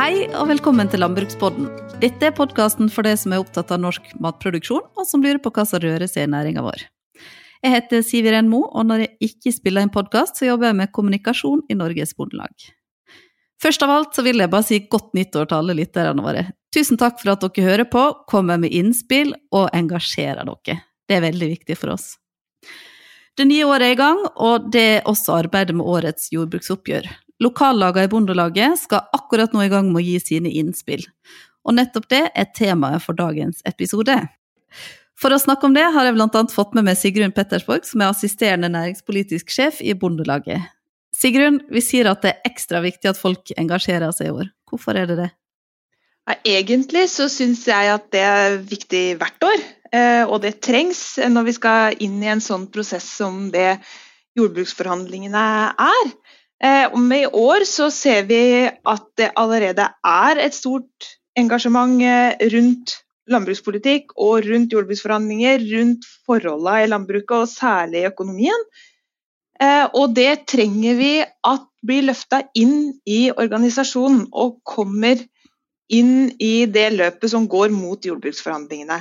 Hei 0.00 0.30
og 0.32 0.46
velkommen 0.48 0.88
til 0.88 1.02
Landbrukspodden. 1.02 1.66
Dette 2.00 2.30
er 2.30 2.32
podkasten 2.32 2.86
for 2.88 3.04
deg 3.04 3.18
som 3.20 3.34
er 3.36 3.42
opptatt 3.42 3.68
av 3.74 3.82
norsk 3.82 4.06
matproduksjon, 4.24 4.86
og 4.96 5.04
som 5.04 5.20
lurer 5.20 5.36
på 5.44 5.52
hva 5.52 5.66
som 5.68 5.82
rører 5.82 6.08
seg 6.08 6.24
i 6.24 6.30
næringa 6.32 6.62
vår. 6.64 6.86
Jeg 7.60 7.74
heter 7.74 8.06
Siv 8.08 8.30
Iren 8.30 8.48
Moe, 8.48 8.70
og 8.72 8.88
når 8.88 9.04
jeg 9.04 9.28
ikke 9.28 9.52
spiller 9.52 9.84
en 9.84 9.92
podkast, 9.92 10.40
så 10.40 10.48
jobber 10.48 10.70
jeg 10.70 10.80
med 10.80 10.92
kommunikasjon 10.96 11.66
i 11.68 11.76
Norges 11.76 12.16
Bondelag. 12.16 12.70
Først 13.60 13.84
av 13.84 13.92
alt 13.98 14.16
så 14.16 14.24
vil 14.24 14.40
jeg 14.40 14.54
bare 14.56 14.68
si 14.70 14.80
godt 14.88 15.12
nyttår 15.20 15.52
til 15.52 15.60
alle 15.60 15.76
lytterne 15.82 16.24
våre. 16.24 16.48
Tusen 16.72 16.96
takk 16.96 17.20
for 17.20 17.34
at 17.36 17.44
dere 17.44 17.68
hører 17.68 17.92
på, 17.92 18.08
kommer 18.32 18.56
med 18.62 18.72
innspill 18.72 19.36
og 19.52 19.68
engasjerer 19.76 20.48
dere. 20.48 20.80
Det 21.04 21.20
er 21.20 21.28
veldig 21.28 21.54
viktig 21.58 21.76
for 21.76 21.98
oss. 21.98 22.14
Det 23.36 23.44
nye 23.52 23.68
året 23.68 23.90
er 23.92 23.98
i 23.98 24.00
gang, 24.00 24.24
og 24.32 24.72
det 24.72 24.90
er 24.94 25.10
også 25.12 25.42
arbeidet 25.44 25.76
med 25.76 25.84
årets 25.84 26.32
jordbruksoppgjør. 26.32 27.18
Lokallagene 27.40 28.08
i 28.08 28.12
Bondelaget 28.12 28.82
skal 28.82 29.06
akkurat 29.16 29.54
nå 29.54 29.64
i 29.64 29.70
gang 29.72 29.88
med 29.88 30.02
å 30.02 30.04
gi 30.04 30.18
sine 30.20 30.52
innspill. 30.60 31.06
Og 31.64 31.76
nettopp 31.76 32.08
det 32.12 32.26
er 32.28 32.50
temaet 32.56 33.04
for 33.04 33.16
dagens 33.16 33.62
episode. 33.68 34.16
For 35.20 35.32
å 35.32 35.40
snakke 35.40 35.68
om 35.68 35.74
det 35.76 35.84
har 35.92 36.06
jeg 36.06 36.16
bl.a. 36.16 36.42
fått 36.52 36.76
med 36.76 36.86
meg 36.86 36.96
Sigrun 36.96 37.34
Pettersborg, 37.36 37.84
som 37.88 38.00
er 38.00 38.12
assisterende 38.12 38.70
næringspolitisk 38.72 39.52
sjef 39.52 39.82
i 39.84 39.92
Bondelaget. 39.96 40.70
Sigrun, 41.12 41.58
vi 41.68 41.82
sier 41.84 42.08
at 42.08 42.22
det 42.24 42.32
er 42.32 42.48
ekstra 42.48 42.80
viktig 42.80 43.10
at 43.10 43.20
folk 43.20 43.52
engasjerer 43.60 44.14
seg 44.16 44.30
i 44.30 44.34
år. 44.38 44.48
Hvorfor 44.70 44.96
er 44.96 45.10
det 45.10 45.18
det? 45.18 45.28
Ja, 46.30 46.36
egentlig 46.46 47.08
så 47.12 47.26
syns 47.32 47.66
jeg 47.68 47.90
at 47.92 48.08
det 48.14 48.22
er 48.24 48.56
viktig 48.62 49.04
hvert 49.20 49.44
år, 49.44 49.64
eh, 49.92 50.22
og 50.24 50.40
det 50.44 50.60
trengs 50.64 51.18
når 51.28 51.48
vi 51.48 51.54
skal 51.56 52.02
inn 52.04 52.20
i 52.22 52.30
en 52.32 52.44
sånn 52.44 52.68
prosess 52.72 53.08
som 53.18 53.48
det 53.52 53.80
jordbruksforhandlingene 54.38 55.46
er. 55.74 56.12
Eh, 56.60 56.98
med 56.98 57.22
i 57.24 57.26
år 57.26 57.64
så 57.64 57.88
ser 57.94 58.26
vi 58.28 58.42
at 58.68 59.06
det 59.16 59.30
allerede 59.40 59.86
er 60.04 60.42
et 60.44 60.56
stort 60.56 61.08
engasjement 61.38 62.02
eh, 62.04 62.36
rundt 62.52 62.98
landbrukspolitikk 63.30 64.12
og 64.18 64.44
rundt 64.44 64.74
jordbruksforhandlinger, 64.74 65.64
rundt 65.72 66.06
forholdene 66.26 66.84
i 66.84 66.90
landbruket 66.90 67.36
og 67.38 67.48
særlig 67.48 68.04
økonomien. 68.10 68.66
Eh, 69.60 69.86
og 69.94 70.14
det 70.16 70.44
trenger 70.50 70.98
vi 70.98 71.12
at 71.24 71.66
blir 71.86 72.04
løfta 72.10 72.42
inn 72.58 72.92
i 73.08 73.30
organisasjonen 73.32 74.26
og 74.36 74.58
kommer 74.68 75.20
inn 75.90 76.30
i 76.38 76.66
det 76.70 76.90
løpet 76.94 77.32
som 77.32 77.48
går 77.50 77.72
mot 77.72 78.04
jordbruksforhandlingene. 78.04 79.00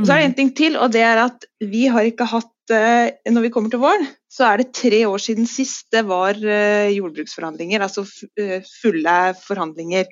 Og 0.00 0.06
så 0.06 0.14
er 0.14 0.22
det 0.22 0.28
en 0.30 0.38
ting 0.40 0.50
til, 0.56 0.78
og 0.80 0.90
det 0.94 1.04
er 1.06 1.20
at 1.22 1.44
vi 1.62 1.84
har 1.92 2.08
ikke 2.08 2.26
hatt 2.26 2.50
Når 2.70 3.44
vi 3.44 3.50
kommer 3.52 3.72
til 3.72 3.82
våren, 3.82 4.06
så 4.32 4.48
er 4.48 4.60
det 4.60 4.74
tre 4.76 5.02
år 5.06 5.20
siden 5.22 5.46
sist 5.48 5.90
det 5.94 6.04
var 6.08 6.38
eh, 6.38 6.92
jordbruksforhandlinger, 6.96 7.82
altså 7.84 8.06
eh, 8.40 8.64
fulle 8.82 9.18
forhandlinger. 9.38 10.08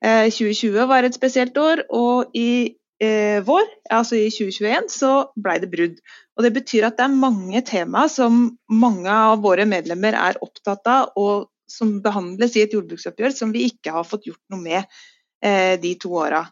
2020 0.00 0.78
eh, 0.78 0.88
var 0.88 1.04
et 1.04 1.16
spesielt 1.16 1.58
år, 1.60 1.84
og 1.90 2.36
i 2.36 2.76
vår, 3.00 3.64
altså 3.88 4.18
i 4.18 4.26
2021, 4.28 4.90
så 4.92 5.10
ble 5.40 5.54
det 5.62 5.70
brudd. 5.72 5.94
Og 6.36 6.44
Det 6.44 6.50
betyr 6.52 6.84
at 6.84 6.98
det 6.98 7.06
er 7.06 7.14
mange 7.22 7.62
tema 7.64 8.02
som 8.12 8.42
mange 8.68 9.08
av 9.08 9.40
våre 9.40 9.64
medlemmer 9.64 10.12
er 10.12 10.36
opptatt 10.44 10.84
av, 10.84 11.14
og 11.16 11.48
som 11.64 11.94
behandles 12.04 12.58
i 12.58 12.66
et 12.66 12.74
jordbruksoppgjør 12.76 13.32
som 13.32 13.54
vi 13.56 13.64
ikke 13.70 13.94
har 13.94 14.04
fått 14.04 14.28
gjort 14.28 14.42
noe 14.52 14.60
med 14.60 15.80
de 15.80 15.94
to 15.96 16.12
åra. 16.20 16.42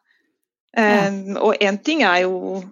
Ja. 0.73 1.11
Og 1.45 1.61
én 1.61 1.77
ting 1.85 2.01
er 2.09 2.23
jo 2.25 2.63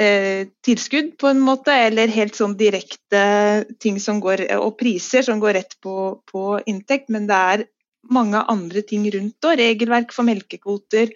eh, 0.00 0.48
tilskudd, 0.64 1.14
på 1.20 1.30
en 1.30 1.42
måte, 1.44 1.74
eller 1.88 2.12
helt 2.12 2.36
sånn 2.38 2.56
direkte 2.58 3.64
ting 3.82 4.00
som 4.02 4.20
går 4.22 4.46
Og 4.60 4.76
priser 4.80 5.22
som 5.26 5.40
går 5.42 5.58
rett 5.60 5.76
på, 5.82 6.20
på 6.30 6.58
inntekt, 6.66 7.10
men 7.12 7.28
det 7.30 7.40
er 7.54 7.66
mange 8.12 8.40
andre 8.50 8.82
ting 8.84 9.06
rundt 9.12 9.48
og 9.48 9.58
Regelverk 9.58 10.12
for 10.12 10.26
melkekvoter, 10.28 11.12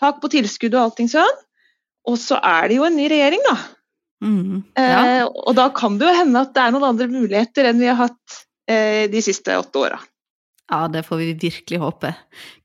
tak 0.00 0.20
på 0.22 0.30
tilskudd 0.32 0.76
og 0.76 0.84
allting 0.88 1.10
sånn. 1.10 1.40
Og 2.08 2.16
så 2.20 2.38
er 2.38 2.70
det 2.70 2.78
jo 2.78 2.86
en 2.86 2.96
ny 2.96 3.08
regjering, 3.10 3.42
da. 3.44 3.56
Mm, 4.20 4.62
ja. 4.76 5.00
eh, 5.00 5.24
og 5.24 5.54
da 5.56 5.70
kan 5.72 5.96
det 5.98 6.08
jo 6.08 6.16
hende 6.18 6.44
at 6.44 6.52
det 6.56 6.62
er 6.62 6.72
noen 6.74 6.90
andre 6.90 7.08
muligheter 7.08 7.70
enn 7.70 7.80
vi 7.80 7.88
har 7.88 7.98
hatt 8.02 8.40
eh, 8.68 9.08
de 9.12 9.22
siste 9.24 9.56
åtte 9.56 9.80
åra. 9.80 10.00
Ja, 10.70 10.84
det 10.86 11.02
får 11.02 11.18
vi 11.18 11.32
virkelig 11.34 11.80
håpe. 11.82 12.12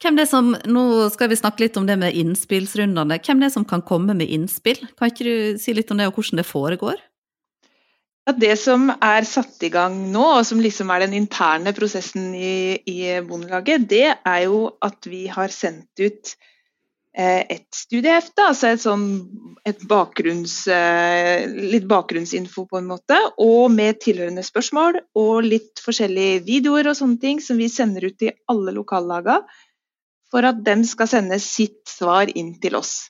Hvem 0.03 0.19
det 0.19 0.27
som, 0.29 0.53
Nå 0.69 0.85
skal 1.09 1.31
vi 1.31 1.39
snakke 1.39 1.65
litt 1.65 1.77
om 1.79 1.87
det 1.89 1.97
med 1.97 2.13
innspillsrundene. 2.13 3.17
Hvem 3.25 3.41
det 3.41 3.49
som 3.55 3.65
kan 3.65 3.81
komme 3.81 4.13
med 4.13 4.29
innspill? 4.29 4.83
Kan 4.93 5.09
ikke 5.09 5.25
du 5.25 5.61
si 5.61 5.73
litt 5.73 5.89
om 5.89 5.97
det, 5.97 6.11
og 6.11 6.19
hvordan 6.19 6.41
det 6.41 6.45
foregår? 6.45 7.01
Ja, 8.25 8.33
det 8.33 8.55
som 8.57 8.89
er 8.93 9.25
satt 9.25 9.61
i 9.65 9.69
gang 9.73 9.97
nå, 10.13 10.23
og 10.39 10.45
som 10.49 10.61
liksom 10.61 10.89
er 10.93 11.03
den 11.05 11.17
interne 11.17 11.73
prosessen 11.77 12.31
i, 12.33 12.77
i 12.89 13.17
Bondelaget, 13.25 13.85
det 13.89 14.07
er 14.17 14.39
jo 14.47 14.67
at 14.85 15.05
vi 15.09 15.25
har 15.29 15.53
sendt 15.53 16.01
ut 16.01 16.33
et 17.15 17.67
studiehefte, 17.71 18.43
altså 18.43 18.73
et 18.73 18.81
sånn 18.83 19.05
et 19.65 19.81
bakgrunns, 19.89 20.67
eh, 20.67 21.47
litt 21.49 21.87
bakgrunnsinfo 21.89 22.67
på 22.69 22.77
en 22.77 22.89
måte, 22.89 23.17
og 23.41 23.71
med 23.73 23.97
tilhørende 24.03 24.43
spørsmål 24.45 24.99
og 25.17 25.47
litt 25.47 25.81
forskjellige 25.81 26.43
videoer 26.45 26.91
og 26.91 26.97
sånne 26.99 27.17
ting 27.21 27.41
som 27.41 27.57
vi 27.57 27.69
sender 27.71 28.05
ut 28.05 28.17
til 28.21 28.35
alle 28.51 28.75
lokallaga 28.75 29.39
for 30.29 30.45
at 30.45 30.61
de 30.65 30.77
skal 30.85 31.09
sende 31.09 31.39
sitt 31.41 31.81
svar 31.89 32.29
inn 32.29 32.53
til 32.61 32.77
oss. 32.77 33.09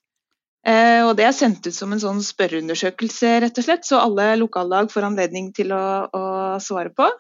Eh, 0.66 1.04
og 1.04 1.18
Det 1.18 1.28
er 1.28 1.36
sendt 1.36 1.68
ut 1.68 1.76
som 1.76 1.92
en 1.92 2.02
sånn 2.02 2.24
spørreundersøkelse, 2.24 3.36
rett 3.44 3.60
og 3.60 3.68
slett, 3.68 3.86
så 3.86 4.00
alle 4.00 4.32
lokallag 4.40 4.88
får 4.94 5.12
anledning 5.12 5.52
til 5.54 5.76
å, 5.76 6.08
å 6.08 6.24
svare 6.64 6.96
på. 6.96 7.12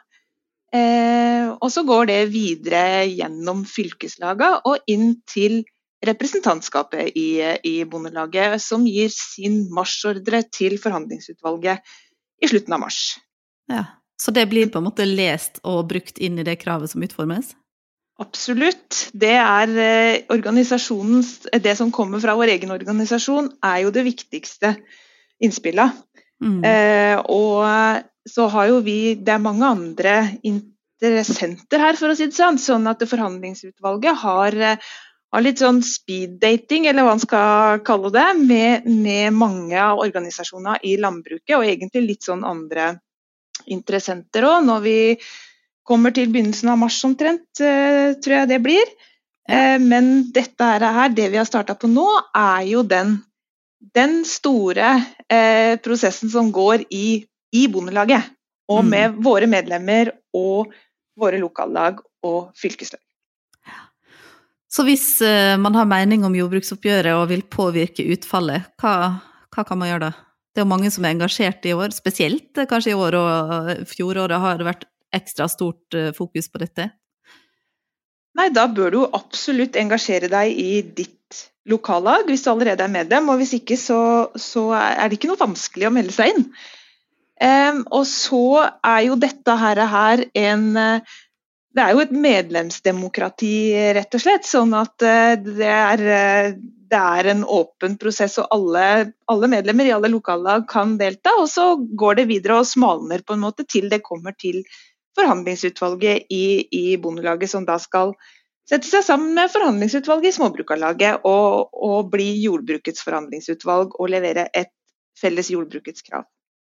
og 0.76 1.70
så 1.72 1.86
går 1.88 2.08
det 2.10 2.32
videre 2.34 3.06
gjennom 3.08 3.62
fylkeslaga 3.64 4.60
og 4.68 4.82
inn 4.92 5.22
til 5.24 5.62
representantskapet 6.08 7.18
i, 7.18 7.28
i 7.64 7.76
Bondelaget, 7.90 8.62
som 8.64 8.86
gir 8.88 9.12
sin 9.14 9.66
marsjordre 9.74 10.44
til 10.54 10.78
forhandlingsutvalget 10.82 11.84
i 12.42 12.50
slutten 12.52 12.76
av 12.78 12.84
mars. 12.86 13.02
Ja, 13.72 13.86
Så 14.22 14.32
det 14.32 14.46
blir 14.50 14.70
på 14.72 14.80
en 14.80 14.88
måte 14.88 15.06
lest 15.06 15.60
og 15.64 15.88
brukt 15.90 16.20
inn 16.24 16.40
i 16.40 16.46
det 16.48 16.60
kravet 16.62 16.92
som 16.92 17.04
utformes? 17.04 17.56
Absolutt. 18.22 19.10
Det 19.12 19.34
er 19.36 19.72
eh, 19.76 20.22
organisasjonens 20.32 21.50
Det 21.52 21.74
som 21.76 21.92
kommer 21.92 22.22
fra 22.24 22.36
vår 22.38 22.54
egen 22.54 22.72
organisasjon, 22.72 23.50
er 23.60 23.82
jo 23.84 23.92
det 23.92 24.06
viktigste 24.08 24.72
innspillet. 25.44 25.92
Mm. 26.44 26.62
Eh, 26.64 27.18
og 27.32 27.66
så 28.28 28.48
har 28.52 28.70
jo 28.72 28.80
vi 28.84 29.16
Det 29.16 29.34
er 29.36 29.44
mange 29.44 29.68
andre 29.68 30.16
interessenter 30.44 31.84
her, 31.84 32.00
for 32.00 32.12
å 32.12 32.16
si 32.16 32.30
det 32.30 32.38
sånn. 32.38 32.60
Sånn 32.62 32.88
at 32.88 33.04
forhandlingsutvalget 33.04 34.24
har 34.24 34.60
har 35.36 35.44
litt 35.44 35.60
sånn 35.60 35.82
speed-dating, 35.84 36.86
eller 36.88 37.04
hva 37.04 37.16
man 37.16 37.24
skal 37.24 37.82
kalle 37.88 38.12
det, 38.16 38.28
med, 38.40 38.86
med, 38.88 39.34
mange 39.36 39.76
av 39.76 40.00
organisasjonene 40.04 40.80
i 40.88 40.96
landbruket, 41.02 41.58
og 41.58 41.66
egentlig 41.68 42.06
litt 42.06 42.28
sånn 42.28 42.46
andre 42.48 42.94
interessenter 43.72 44.48
òg. 44.48 44.64
Når 44.68 44.86
vi 44.86 44.98
kommer 45.86 46.16
til 46.16 46.32
begynnelsen 46.32 46.72
av 46.72 46.80
mars 46.82 47.02
omtrent, 47.08 47.48
eh, 47.60 48.16
tror 48.22 48.38
jeg 48.40 48.52
det 48.54 48.62
blir. 48.64 48.96
Eh, 49.50 49.78
men 49.82 50.32
dette 50.34 50.72
her, 50.82 51.10
det 51.14 51.30
vi 51.34 51.42
har 51.42 51.48
starta 51.50 51.76
på 51.76 51.92
nå, 51.92 52.08
er 52.32 52.66
jo 52.72 52.86
den, 52.88 53.18
den 53.94 54.22
store 54.26 54.96
eh, 55.28 55.76
prosessen 55.84 56.32
som 56.32 56.52
går 56.56 56.88
i, 56.90 57.26
i 57.52 57.68
Bondelaget. 57.68 58.32
Og 58.72 58.82
mm. 58.82 58.90
med 58.90 59.20
våre 59.26 59.52
medlemmer 59.52 60.16
og 60.34 60.72
våre 61.20 61.38
lokallag 61.44 62.00
og 62.26 62.56
fylkeslag. 62.58 63.04
Så 64.72 64.84
hvis 64.88 65.06
uh, 65.24 65.56
man 65.62 65.78
har 65.78 65.88
mening 65.90 66.26
om 66.28 66.36
jordbruksoppgjøret 66.36 67.16
og 67.16 67.30
vil 67.32 67.46
påvirke 67.52 68.06
utfallet, 68.16 68.68
hva, 68.82 68.96
hva, 69.54 69.64
kan 69.64 69.80
man 69.80 69.92
gjøre 69.92 70.08
da? 70.08 70.12
Det 70.56 70.62
er 70.62 70.66
jo 70.66 70.72
mange 70.72 70.92
som 70.92 71.06
er 71.06 71.16
engasjert 71.16 71.66
i 71.68 71.74
år, 71.76 71.92
spesielt 71.96 72.58
eh, 72.58 72.68
kanskje 72.70 72.94
i 72.94 73.00
år 73.00 73.18
og 73.20 73.56
eh, 73.56 73.82
fjoråret 73.90 74.40
har 74.40 74.60
det 74.60 74.70
vært 74.70 74.86
ekstra 75.16 75.48
stort 75.52 75.96
fokus 76.16 76.48
på 76.52 76.60
dette. 76.60 76.90
Nei, 78.36 78.50
da 78.52 78.66
bør 78.68 78.92
du 78.92 79.02
absolutt 79.06 79.78
engasjere 79.80 80.28
deg 80.32 80.58
i 80.60 80.82
ditt 80.84 81.16
lokallag 81.70 82.28
hvis 82.30 82.44
du 82.46 82.52
allerede 82.52 82.84
er 82.84 82.92
medlem. 82.92 83.30
Og 83.32 83.40
hvis 83.42 83.56
ikke, 83.60 83.78
så, 83.80 84.00
så 84.36 84.70
er 84.76 85.08
det 85.08 85.20
ikke 85.20 85.32
noe 85.32 85.42
vanskelig 85.42 85.88
å 85.88 85.94
melde 85.96 86.16
seg 86.16 86.34
inn. 86.34 86.50
Um, 87.36 87.82
og 87.92 88.06
så 88.08 88.64
er 88.80 89.02
jo 89.10 89.18
dette 89.20 89.56
her, 89.60 89.82
her 89.92 90.22
en 90.40 90.68
uh, 90.80 91.16
det 91.76 91.84
er 91.84 91.92
jo 91.92 92.04
et 92.06 92.14
medlemsdemokrati, 92.16 93.56
rett 93.98 94.16
og 94.16 94.24
slett. 94.24 94.48
Sånn 94.48 94.72
at 94.78 95.04
eh, 95.04 95.34
det 95.44 95.68
er, 95.68 96.04
eh, 96.16 96.54
det 96.92 97.02
er 97.02 97.30
en 97.34 97.44
åpen 97.44 97.98
prosess, 98.00 98.38
og 98.40 98.48
alle, 98.56 98.86
alle, 99.32 99.50
medlemmer 99.52 99.90
i 99.90 99.92
alle 99.96 100.12
lokallag 100.14 100.70
kan 100.72 100.96
delta. 101.02 101.36
Og 101.42 101.50
så 101.52 101.74
går 101.76 102.22
det 102.22 102.30
videre 102.32 102.62
og 102.62 102.70
smalner 102.70 103.26
på 103.28 103.36
en 103.36 103.44
måte 103.44 103.68
til 103.68 103.90
det 103.92 104.06
kommer 104.06 104.38
til 104.40 104.62
forhandlingsutvalget 105.20 106.32
i, 106.32 106.46
i 106.72 106.86
Bondelaget, 107.02 107.52
som 107.52 107.68
da 107.68 107.76
skal 107.80 108.16
sette 108.70 108.88
seg 108.88 109.04
sammen 109.06 109.36
med 109.36 109.52
forhandlingsutvalget 109.52 110.32
i 110.32 110.36
Småbrukarlaget 110.40 111.28
og, 111.28 111.76
og 111.76 112.10
bli 112.12 112.32
jordbrukets 112.42 113.04
forhandlingsutvalg 113.06 114.00
og 114.00 114.10
levere 114.12 114.48
et 114.56 114.72
felles 115.20 115.52
jordbrukets 115.52 116.08
krav. 116.08 116.26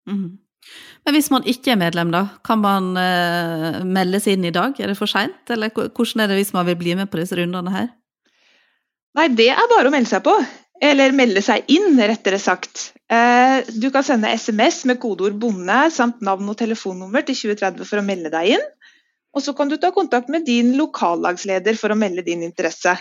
Mm. 0.08 0.40
Men 1.04 1.16
hvis 1.16 1.30
man 1.32 1.44
ikke 1.48 1.74
er 1.74 1.80
medlem, 1.80 2.10
da, 2.14 2.24
kan 2.46 2.62
man 2.62 2.94
uh, 2.96 3.82
melde 3.84 4.20
seg 4.24 4.38
inn 4.38 4.48
i 4.48 4.54
dag? 4.54 4.78
Er 4.80 4.92
det 4.92 4.98
for 4.98 5.10
seint, 5.10 5.42
eller 5.52 5.72
hvordan 5.74 6.24
er 6.24 6.32
det 6.32 6.38
hvis 6.40 6.54
man 6.56 6.66
vil 6.70 6.78
bli 6.80 6.96
med 6.96 7.10
på 7.12 7.20
disse 7.20 7.36
rundene 7.36 7.74
her? 7.74 7.90
Nei, 9.14 9.28
det 9.36 9.50
er 9.52 9.70
bare 9.70 9.90
å 9.90 9.94
melde 9.94 10.10
seg 10.10 10.24
på. 10.26 10.34
Eller 10.82 11.14
melde 11.14 11.42
seg 11.44 11.68
inn, 11.70 11.94
rettere 12.00 12.40
sagt. 12.42 12.90
Eh, 13.12 13.60
du 13.78 13.90
kan 13.94 14.04
sende 14.06 14.32
SMS 14.32 14.82
med 14.88 14.98
kodeord 15.02 15.36
'bonde' 15.38 15.90
samt 15.94 16.24
navn 16.24 16.48
og 16.50 16.58
telefonnummer 16.58 17.22
til 17.26 17.36
2030 17.38 17.86
for 17.88 18.00
å 18.00 18.06
melde 18.06 18.32
deg 18.32 18.56
inn. 18.56 18.64
Og 19.34 19.42
så 19.42 19.54
kan 19.54 19.70
du 19.70 19.76
ta 19.78 19.90
kontakt 19.94 20.30
med 20.30 20.46
din 20.46 20.74
lokallagsleder 20.78 21.78
for 21.78 21.94
å 21.94 21.98
melde 21.98 22.24
din 22.26 22.42
interesse. 22.46 22.96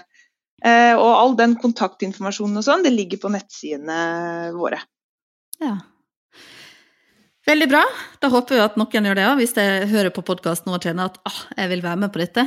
Eh, 0.63 0.93
og 0.95 1.09
all 1.11 1.35
den 1.39 1.55
kontaktinformasjonen 1.59 2.61
og 2.61 2.65
sånn, 2.65 2.85
det 2.85 2.93
ligger 2.93 3.21
på 3.21 3.33
nettsidene 3.33 4.53
våre. 4.55 4.79
Ja. 5.61 5.77
Veldig 7.43 7.67
bra. 7.67 7.83
Da 8.23 8.29
håper 8.31 8.55
vi 8.55 8.63
at 8.63 8.77
noen 8.79 9.09
gjør 9.09 9.19
det 9.19 9.25
òg, 9.27 9.39
hvis 9.41 9.55
de 9.57 9.65
hører 9.91 10.13
på 10.15 10.23
podkasten 10.25 10.71
og 10.71 10.83
kjenner 10.83 11.11
at 11.11 11.19
ah, 11.27 11.41
jeg 11.57 11.73
vil 11.73 11.83
være 11.83 11.99
med 12.05 12.13
på 12.13 12.21
dette. 12.23 12.45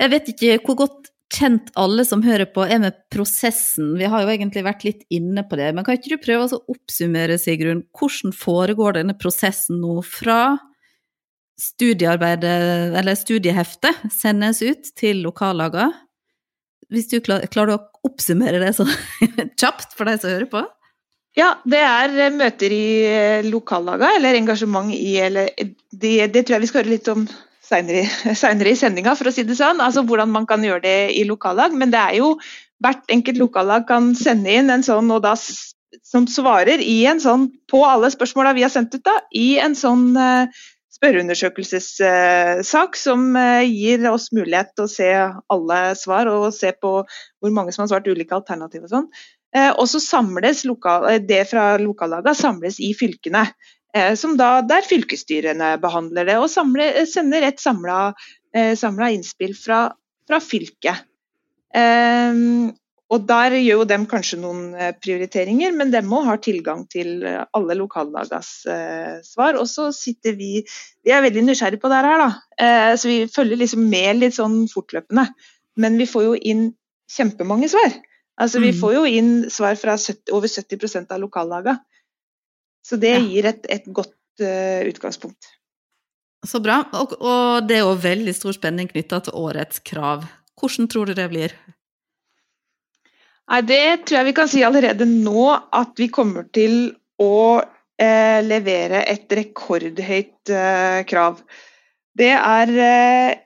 Jeg 0.00 0.10
vet 0.10 0.30
ikke 0.32 0.56
hvor 0.66 0.80
godt 0.82 1.12
kjent 1.32 1.70
alle 1.80 2.04
som 2.04 2.24
hører 2.24 2.48
på 2.52 2.64
er 2.66 2.80
med 2.82 2.98
prosessen. 3.12 3.94
Vi 4.00 4.08
har 4.10 4.24
jo 4.24 4.32
egentlig 4.32 4.64
vært 4.66 4.84
litt 4.86 5.06
inne 5.14 5.44
på 5.48 5.56
det, 5.60 5.70
men 5.72 5.86
kan 5.86 5.96
ikke 5.96 6.16
du 6.16 6.24
prøve 6.24 6.48
å 6.50 6.60
oppsummere, 6.74 7.38
Sigrun? 7.40 7.84
Hvordan 7.96 8.34
foregår 8.36 8.98
denne 8.98 9.16
prosessen 9.18 9.80
nå 9.82 10.00
fra 10.06 10.58
studiearbeidet, 11.62 12.98
eller 12.98 13.16
studieheftet, 13.18 14.08
sendes 14.12 14.62
ut 14.64 14.92
til 14.98 15.22
lokallagene? 15.24 15.92
Hvis 16.92 17.08
du 17.08 17.20
klarer 17.24 17.76
å 17.78 17.82
oppsummere 18.04 18.58
det 18.60 18.74
så 18.76 18.84
kjapt 19.60 19.94
for 19.96 20.10
de 20.10 20.18
som 20.18 20.34
hører 20.34 20.50
på? 20.50 20.66
Ja, 21.38 21.54
det 21.64 21.78
er 21.80 22.10
eh, 22.26 22.34
møter 22.34 22.72
i 22.76 23.06
eh, 23.08 23.46
lokallaga, 23.46 24.10
eller 24.18 24.36
engasjement 24.36 24.92
i 24.92 25.14
eller 25.24 25.48
det, 25.56 26.28
det, 26.34 26.42
tror 26.44 26.58
jeg 26.58 26.64
vi 26.66 26.68
skal 26.68 26.82
høre 26.82 26.92
litt 26.92 27.08
om 27.08 27.22
seinere 27.72 28.68
i 28.68 28.76
sendinga, 28.76 29.14
for 29.16 29.30
å 29.30 29.32
si 29.32 29.42
det 29.48 29.56
sånn. 29.56 29.80
Altså 29.80 30.02
hvordan 30.04 30.28
man 30.34 30.44
kan 30.50 30.64
gjøre 30.64 30.82
det 30.84 31.12
i 31.16 31.24
lokallag. 31.24 31.72
Men 31.72 31.90
det 31.94 32.00
er 32.02 32.14
jo 32.20 32.34
hvert 32.84 33.04
enkelt 33.14 33.38
lokallag 33.40 33.86
kan 33.88 34.14
sende 34.18 34.52
inn 34.52 34.70
en 34.74 34.84
sånn, 34.84 35.10
og 35.14 35.22
da 35.24 35.32
som 35.38 36.26
svarer 36.28 36.80
i 36.84 37.06
en 37.08 37.20
sånn, 37.22 37.48
på 37.70 37.84
alle 37.86 38.10
spørsmåla 38.12 38.52
vi 38.58 38.64
har 38.66 38.72
sendt 38.74 38.94
ut, 38.96 39.04
da, 39.06 39.20
i 39.32 39.58
en 39.62 39.74
sånn 39.78 40.16
uh, 40.18 40.46
spørreundersøkelsessak 40.92 42.96
som 42.98 43.36
gir 43.64 44.10
oss 44.10 44.32
mulighet 44.36 44.74
til 44.76 44.84
å 44.84 44.90
se 44.90 45.30
alle 45.52 45.94
svar 46.00 46.26
og 46.32 46.54
se 46.56 46.72
på 46.76 47.04
hvor 47.04 47.50
mange 47.54 47.72
som 47.72 47.82
har 47.84 47.90
svart 47.94 48.10
ulike 48.10 48.34
alternativer 48.36 48.86
og 48.88 48.94
sånn. 48.96 49.08
Eh, 49.52 49.70
og 49.76 49.88
så 49.90 50.00
samles 50.00 50.64
lokal, 50.68 51.08
eh, 51.10 51.20
det 51.20 51.44
fra 51.50 51.76
lokallagene 51.80 52.36
samles 52.36 52.80
i 52.80 52.92
fylkene. 52.96 53.44
Eh, 53.92 54.14
da, 54.40 54.50
der 54.64 54.86
fylkesstyrene 54.88 55.74
behandler 55.82 56.28
det, 56.28 56.38
og 56.40 56.48
samler, 56.50 57.02
sender 57.08 57.44
et 57.44 57.60
samla 57.60 59.10
innspill 59.12 59.52
fra, 59.56 59.90
fra 60.28 60.40
fylket. 60.40 61.08
Og 63.12 63.26
Der 63.28 63.52
gjør 63.52 63.82
jo 63.82 63.84
dem 63.84 64.06
kanskje 64.08 64.38
noen 64.40 64.72
prioriteringer, 65.04 65.72
men 65.76 65.90
dem 65.92 66.08
òg 66.16 66.24
har 66.30 66.38
tilgang 66.40 66.86
til 66.88 67.26
alle 67.28 67.76
lokallagas 67.76 68.64
svar. 69.28 69.58
Og 69.60 69.68
så 69.68 69.90
sitter 69.92 70.32
vi 70.36 70.64
Vi 71.04 71.12
er 71.12 71.20
veldig 71.20 71.44
nysgjerrige 71.44 71.80
på 71.80 71.90
det 71.92 72.00
her, 72.06 72.24
da. 72.24 72.96
så 72.96 73.08
vi 73.08 73.18
følger 73.28 73.60
liksom 73.60 73.84
med 73.88 74.20
litt 74.20 74.36
sånn 74.36 74.64
fortløpende. 74.72 75.26
Men 75.76 76.00
vi 76.00 76.08
får 76.08 76.24
jo 76.24 76.34
inn 76.40 76.70
kjempemange 77.12 77.68
svar. 77.68 78.00
Altså, 78.40 78.60
Vi 78.62 78.72
mm. 78.72 78.78
får 78.80 78.94
jo 78.94 79.02
inn 79.06 79.32
svar 79.52 79.76
fra 79.80 79.96
70, 79.98 80.32
over 80.32 80.48
70% 80.48 81.12
av 81.12 81.20
lokallagene. 81.20 81.78
Så 82.82 82.96
det 82.98 83.14
gir 83.28 83.46
et, 83.46 83.66
et 83.70 83.84
godt 83.94 84.16
uh, 84.42 84.82
utgangspunkt. 84.88 85.52
Så 86.42 86.58
bra. 86.62 86.80
Og, 86.98 87.14
og, 87.20 87.68
det 87.68 87.78
er 87.78 87.84
jo 87.84 87.98
veldig 88.02 88.34
stor 88.34 88.56
spenning 88.56 88.90
knytta 88.90 89.20
til 89.26 89.36
årets 89.38 89.82
krav. 89.86 90.24
Hvordan 90.58 90.88
tror 90.90 91.10
du 91.10 91.14
det 91.14 91.28
blir? 91.30 91.54
Nei, 93.52 93.60
Det 93.68 93.84
tror 94.06 94.18
jeg 94.18 94.28
vi 94.30 94.34
kan 94.36 94.50
si 94.50 94.64
allerede 94.66 95.06
nå, 95.06 95.46
at 95.52 95.94
vi 95.98 96.10
kommer 96.10 96.48
til 96.54 96.94
å 97.22 97.60
eh, 97.60 98.40
levere 98.42 99.04
et 99.10 99.30
rekordhøyt 99.30 100.50
eh, 100.50 101.02
krav. 101.06 101.42
Det 102.18 102.32
er 102.34 102.74
eh, 102.86 103.38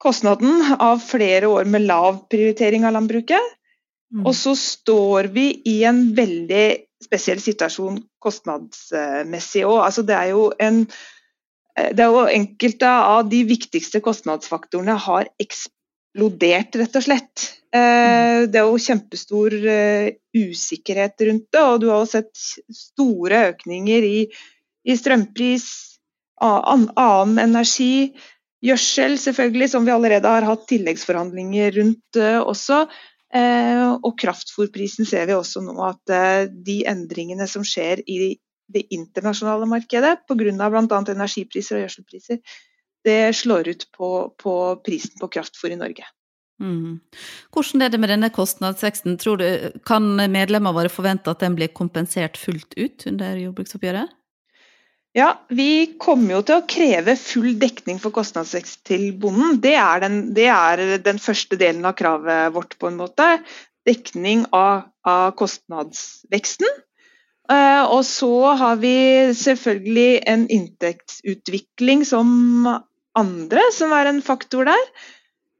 kostnaden 0.00 0.76
av 0.78 1.04
flere 1.04 1.50
år 1.52 1.68
med 1.68 1.86
lav 1.88 2.24
prioritering 2.32 2.86
av 2.88 2.96
landbruket. 2.96 3.55
Mm. 4.14 4.24
Og 4.26 4.34
så 4.38 4.54
står 4.58 5.30
vi 5.34 5.48
i 5.66 5.80
en 5.88 6.02
veldig 6.16 6.66
spesiell 7.06 7.40
situasjon 7.42 7.98
kostnadsmessig 8.22 9.66
òg. 9.66 9.80
Altså 9.88 10.06
det 10.06 10.16
er 10.16 10.32
jo 10.34 10.48
en 10.62 10.84
det 11.76 12.00
er 12.00 12.08
jo 12.08 12.22
Enkelte 12.32 12.88
av 12.88 13.26
de 13.28 13.42
viktigste 13.44 14.00
kostnadsfaktorene 14.00 14.94
har 14.96 15.26
eksplodert, 15.42 16.78
rett 16.80 16.96
og 16.96 17.04
slett. 17.04 17.42
Eh, 17.76 17.80
mm. 17.80 18.46
Det 18.52 18.60
er 18.60 18.70
jo 18.70 18.78
kjempestor 18.80 19.56
eh, 19.72 20.14
usikkerhet 20.32 21.26
rundt 21.28 21.50
det, 21.52 21.64
og 21.64 21.82
du 21.82 21.90
har 21.90 22.00
jo 22.00 22.08
sett 22.08 22.32
store 22.72 23.42
økninger 23.50 24.08
i, 24.08 24.22
i 24.88 24.96
strømpris, 24.96 25.66
annen 26.40 27.36
energi, 27.40 28.14
gjødsel 28.64 29.18
selvfølgelig, 29.20 29.70
som 29.72 29.84
vi 29.84 29.92
allerede 29.92 30.32
har 30.32 30.48
hatt 30.48 30.66
tilleggsforhandlinger 30.72 31.76
rundt 31.76 32.20
eh, 32.20 32.40
også. 32.40 32.86
Eh, 33.34 33.88
og 34.06 34.12
kraftfôrprisen 34.20 35.08
ser 35.08 35.26
vi 35.26 35.34
også 35.34 35.62
nå 35.64 35.74
at 35.82 36.12
eh, 36.14 36.46
de 36.46 36.82
endringene 36.86 37.48
som 37.50 37.64
skjer 37.66 38.04
i 38.06 38.36
det 38.70 38.84
internasjonale 38.94 39.66
markedet 39.70 40.20
pga. 40.26 40.68
bl.a. 40.70 41.00
energipriser 41.14 41.78
og 41.78 41.86
gjødselpriser, 41.86 42.38
det 43.06 43.20
slår 43.38 43.70
ut 43.70 43.88
på, 43.94 44.10
på 44.38 44.54
prisen 44.86 45.18
på 45.20 45.30
kraftfôr 45.30 45.74
i 45.74 45.78
Norge. 45.78 46.06
Mm. 46.62 47.00
Hvordan 47.52 47.84
er 47.84 47.92
det 47.92 48.00
med 48.00 48.10
denne 48.10 48.30
kostnadsveksten? 48.32 49.18
Kan 49.86 50.08
medlemmene 50.16 50.74
våre 50.74 50.90
forvente 50.90 51.30
at 51.30 51.42
den 51.44 51.58
blir 51.58 51.74
kompensert 51.76 52.38
fullt 52.40 52.74
ut 52.78 53.06
under 53.10 53.36
jordbruksoppgjøret? 53.42 54.15
Ja, 55.16 55.30
Vi 55.48 55.96
kommer 55.96 56.34
jo 56.34 56.42
til 56.44 56.58
å 56.58 56.64
kreve 56.68 57.14
full 57.16 57.54
dekning 57.56 57.96
for 58.02 58.12
kostnadsvekst 58.12 58.82
til 58.84 59.06
bonden. 59.16 59.56
Det 59.64 59.72
er, 59.80 60.02
den, 60.04 60.18
det 60.36 60.50
er 60.52 60.82
den, 61.00 61.20
første 61.22 61.56
delen 61.56 61.88
av 61.88 61.94
kravet 61.96 62.52
vårt, 62.52 62.76
på 62.76 62.90
en 62.90 62.98
måte. 63.00 63.30
Dekning 63.88 64.44
av, 64.52 64.90
av 65.08 65.30
kostnadsveksten. 65.40 66.68
Uh, 67.48 67.86
og 67.94 68.02
så 68.04 68.32
har 68.60 68.76
vi 68.82 68.92
selvfølgelig 69.38 70.20
en 70.28 70.46
inntektsutvikling 70.52 72.04
som 72.04 72.28
andre, 73.16 73.66
som 73.72 73.96
er 73.96 74.12
en 74.12 74.20
faktor 74.26 74.68
der. 74.68 74.88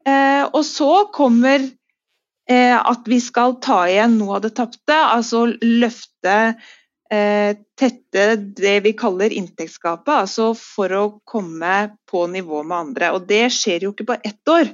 Uh, 0.05 0.45
og 0.51 0.65
så 0.69 1.07
kommer 1.17 1.65
uh, 1.65 2.79
at 2.83 3.09
vi 3.09 3.25
skal 3.25 3.57
ta 3.65 3.87
igjen 3.89 4.19
noe 4.21 4.37
av 4.37 4.45
det 4.45 4.57
tapte, 4.59 4.99
altså 5.17 5.47
løfte 5.65 6.37
Eh, 6.37 6.67
tette 7.09 8.25
det 8.59 8.75
vi 8.85 8.93
kaller 8.99 9.33
inntektsgapet, 9.35 10.11
altså 10.25 10.51
for 10.59 10.93
å 10.97 11.05
komme 11.29 11.77
på 12.11 12.25
nivå 12.33 12.63
med 12.67 12.77
andre. 12.77 13.13
Og 13.17 13.29
det 13.29 13.45
skjer 13.55 13.87
jo 13.87 13.93
ikke 13.95 14.09
på 14.11 14.19
ett 14.27 14.51
år, 14.51 14.73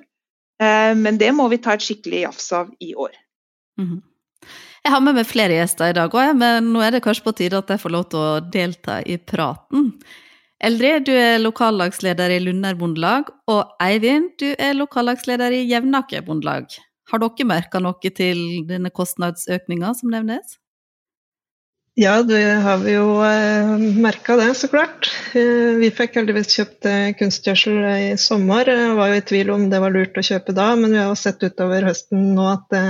eh, 0.62 0.94
men 0.96 1.20
det 1.20 1.32
må 1.36 1.48
vi 1.52 1.60
ta 1.62 1.76
et 1.76 1.84
skikkelig 1.84 2.24
jafs 2.26 2.48
av 2.56 2.72
i 2.80 2.94
år. 2.94 3.14
Mm 3.80 4.00
Jeg 4.82 4.90
har 4.90 5.00
med 5.00 5.14
meg 5.14 5.26
flere 5.30 5.54
gjester 5.54 5.92
i 5.92 5.94
dag 5.94 6.10
òg, 6.10 6.32
men 6.34 6.72
nå 6.74 6.80
er 6.82 6.90
det 6.90 7.04
kanskje 7.04 7.22
på 7.22 7.32
tide 7.38 7.54
at 7.54 7.68
jeg 7.70 7.78
får 7.78 7.92
lov 7.94 8.08
til 8.10 8.18
å 8.18 8.40
delta 8.42 8.96
i 9.06 9.14
praten. 9.14 9.92
Eldrid, 10.58 11.04
du 11.06 11.12
er 11.14 11.38
lokallagsleder 11.38 12.34
i 12.34 12.40
Lunder 12.42 12.74
Bondelag, 12.74 13.30
og 13.46 13.70
Eivind, 13.78 14.32
du 14.42 14.56
er 14.58 14.74
lokallagsleder 14.74 15.54
i 15.54 15.62
Jevnaker 15.70 16.26
Bondelag. 16.26 16.66
Har 17.12 17.22
dere 17.22 17.46
merka 17.46 17.78
noe 17.78 18.10
til 18.10 18.42
denne 18.66 18.90
kostnadsøkninga 18.90 19.94
som 19.94 20.10
nevnes? 20.10 20.58
Ja, 21.94 22.22
det 22.24 22.40
har 22.64 22.78
vi 22.80 22.94
jo 22.94 23.18
eh, 23.20 23.72
merka 24.00 24.38
det, 24.40 24.54
så 24.56 24.68
klart. 24.72 25.10
Eh, 25.36 25.74
vi 25.76 25.90
fikk 25.92 26.14
heldigvis 26.16 26.54
kjøpt 26.56 26.86
eh, 26.88 27.10
kunstgjødsel 27.18 27.74
i 27.84 28.06
sommer. 28.16 28.64
Jeg 28.64 28.94
var 28.96 29.10
jo 29.10 29.18
i 29.18 29.24
tvil 29.28 29.50
om 29.52 29.66
det 29.68 29.80
var 29.82 29.92
lurt 29.92 30.16
å 30.16 30.24
kjøpe 30.24 30.54
da, 30.56 30.70
men 30.72 30.94
vi 30.94 31.02
har 31.02 31.18
sett 31.20 31.44
utover 31.44 31.84
høsten 31.84 32.30
nå 32.38 32.46
at 32.48 32.64
det, 32.72 32.80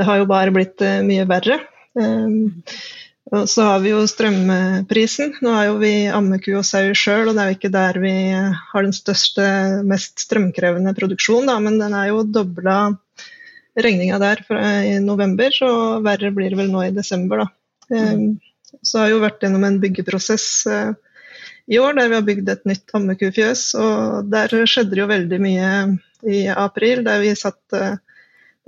det 0.00 0.06
har 0.08 0.22
jo 0.22 0.30
bare 0.30 0.54
blitt 0.56 0.80
eh, 0.80 1.02
mye 1.04 1.26
verre. 1.28 1.58
Eh, 2.00 2.80
og 3.28 3.44
så 3.52 3.68
har 3.74 3.84
vi 3.84 3.92
jo 3.92 4.00
strømprisen. 4.08 5.36
Nå 5.44 5.52
er 5.52 5.68
jo 5.68 5.76
vi 5.84 5.92
ammeku 6.08 6.54
og 6.56 6.64
sau 6.64 6.96
sjøl, 6.96 7.28
og 7.28 7.36
det 7.36 7.44
er 7.44 7.52
jo 7.52 7.58
ikke 7.58 7.74
der 7.76 8.00
vi 8.00 8.14
har 8.32 8.88
den 8.88 8.96
største, 8.96 9.50
mest 9.84 10.24
strømkrevende 10.24 10.96
produksjonen, 10.96 11.52
da, 11.52 11.58
men 11.60 11.76
den 11.76 11.92
er 11.92 12.08
jo 12.14 12.24
dobla 12.24 12.80
regninga 13.76 14.16
der 14.24 14.40
i 14.88 14.96
november, 15.04 15.52
så 15.52 16.00
verre 16.00 16.32
blir 16.32 16.56
det 16.56 16.62
vel 16.64 16.72
nå 16.72 16.88
i 16.88 16.94
desember, 16.96 17.44
da. 17.44 17.52
Mm. 17.92 18.38
Så 18.82 19.00
har 19.00 19.08
jeg 19.08 19.16
jo 19.16 19.22
vært 19.24 19.44
gjennom 19.44 19.64
en 19.64 19.78
byggeprosess 19.82 20.48
eh, 20.68 20.90
i 21.68 21.78
år 21.80 21.96
der 21.98 22.10
vi 22.10 22.16
har 22.16 22.26
bygd 22.26 22.50
et 22.52 22.68
nytt 22.68 22.92
ammekufjøs. 22.96 23.62
Og 23.80 24.28
der 24.32 24.52
skjedde 24.64 24.94
det 24.94 25.02
jo 25.02 25.08
veldig 25.10 25.40
mye 25.44 25.72
i 26.28 26.44
april. 26.52 27.02
Der, 27.06 27.20
vi 27.22 27.34
satt, 27.38 27.60
eh, 27.76 27.98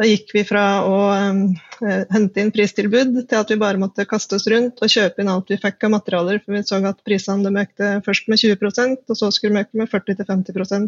da 0.01 0.09
gikk 0.09 0.35
vi 0.37 0.45
fra 0.49 0.65
å 0.89 0.99
eh, 1.17 2.05
hente 2.13 2.43
inn 2.43 2.53
pristilbud 2.55 3.23
til 3.23 3.41
at 3.41 3.53
vi 3.53 3.61
bare 3.61 3.81
måtte 3.81 4.09
kaste 4.09 4.37
oss 4.39 4.49
rundt 4.53 4.81
og 4.81 4.93
kjøpe 4.93 5.23
inn 5.23 5.33
alt 5.33 5.53
vi 5.53 5.61
fikk 5.61 5.89
av 5.89 5.95
materialer. 5.97 6.43
For 6.45 6.57
vi 6.57 6.65
så 6.67 6.81
at 6.89 7.05
prisene 7.07 7.65
økte 7.65 7.99
først 8.07 8.29
med 8.33 8.43
20% 8.45 9.01
og 9.09 9.21
så 9.21 9.33
skulle 9.35 9.61
de 9.61 9.69
øke 9.69 9.83
med 9.83 9.93
40-50 9.93 10.85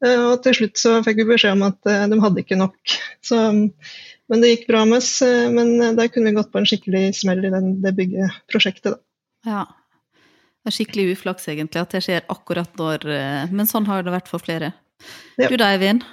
Og 0.00 0.38
til 0.44 0.56
slutt 0.56 0.80
så 0.80 0.94
fikk 1.04 1.18
vi 1.20 1.26
beskjed 1.32 1.58
om 1.58 1.66
at 1.66 1.80
de 1.84 2.20
hadde 2.22 2.40
ikke 2.40 2.56
nok. 2.56 2.78
Så, 3.24 3.40
men 3.52 4.44
det 4.44 4.52
gikk 4.54 4.68
bra 4.70 4.86
med 4.88 5.02
oss. 5.02 5.10
Men 5.52 5.74
der 5.98 6.08
kunne 6.08 6.30
vi 6.30 6.38
gått 6.38 6.52
på 6.54 6.62
en 6.62 6.68
skikkelig 6.70 7.02
smell 7.18 7.44
i 7.44 7.52
den, 7.52 7.74
det 7.84 7.92
byggeprosjektet. 7.98 8.96
Da. 8.96 9.50
Ja. 9.50 9.66
Det 10.60 10.72
er 10.72 10.76
skikkelig 10.78 11.18
uflaks, 11.18 11.50
egentlig, 11.52 11.84
at 11.84 11.92
det 11.96 12.00
skjer 12.06 12.24
akkurat 12.32 12.80
når 12.80 13.04
Men 13.52 13.68
sånn 13.68 13.88
har 13.88 14.06
det 14.06 14.16
vært 14.16 14.32
for 14.32 14.40
flere. 14.40 14.72
Ja. 15.40 15.48
Du 15.48 15.56
da, 15.60 15.74
Eivind? 15.74 16.08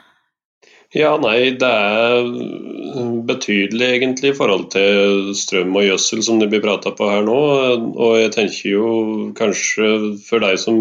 Ja, 0.95 1.17
nei, 1.19 1.51
det 1.59 1.67
er 1.67 2.29
betydelig 3.27 3.87
egentlig 3.97 4.31
i 4.31 4.37
forhold 4.37 4.69
til 4.71 5.33
strøm 5.35 5.75
og 5.75 5.83
gjødsel 5.83 6.21
som 6.23 6.39
det 6.39 6.47
blir 6.53 6.63
prata 6.63 6.93
på 6.95 7.09
her 7.11 7.25
nå. 7.27 7.39
Og 7.91 8.13
jeg 8.21 8.31
tenker 8.37 8.69
jo 8.71 8.91
kanskje 9.35 9.89
for 10.29 10.43
deg 10.43 10.55
som 10.61 10.79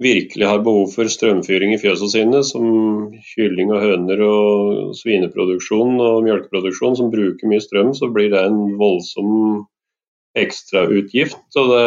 virkelig 0.00 0.46
har 0.48 0.62
behov 0.64 0.94
for 0.94 1.10
strømfyring 1.12 1.74
i 1.74 1.80
fjøsene 1.80 2.12
sine, 2.12 2.40
som 2.46 3.10
kylling 3.34 3.72
og 3.74 3.82
høner 3.84 4.22
og 4.24 4.94
svineproduksjon 4.96 5.98
og 6.00 6.24
melkeproduksjon 6.24 6.96
som 6.96 7.10
bruker 7.12 7.50
mye 7.50 7.60
strøm, 7.60 7.92
så 7.96 8.08
blir 8.12 8.32
det 8.32 8.40
en 8.46 8.78
voldsom 8.80 9.66
ekstrautgift. 10.38 11.38
Så 11.52 11.66
det, 11.68 11.84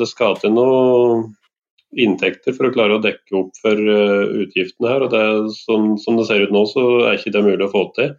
det 0.00 0.08
skal 0.08 0.38
til 0.40 0.54
noe 0.56 1.28
inntekter 1.98 2.54
for 2.54 2.68
å 2.68 2.74
klare 2.74 2.96
å 2.96 3.02
dekke 3.02 3.36
opp 3.36 3.56
for 3.60 3.74
uh, 3.76 4.42
utgiftene 4.44 4.92
her. 4.92 5.04
og 5.06 5.14
det, 5.14 5.54
som, 5.58 5.96
som, 5.98 6.18
det 6.18 6.28
ser 6.28 6.46
ut 6.46 6.54
nå, 6.54 6.64
så 6.70 6.84
er 7.08 7.18
ikke 7.18 7.34
det 7.34 7.46
mulig 7.46 7.66
å 7.66 7.72
få 7.72 7.86
til. 7.98 8.14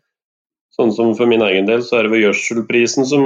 Sånn 0.76 0.92
som 0.96 1.16
For 1.18 1.28
min 1.28 1.44
egen 1.44 1.68
del 1.68 1.82
så 1.84 1.98
er 1.98 2.08
det 2.08 2.14
ved 2.14 2.26
gjødselprisen 2.26 3.08
som 3.10 3.24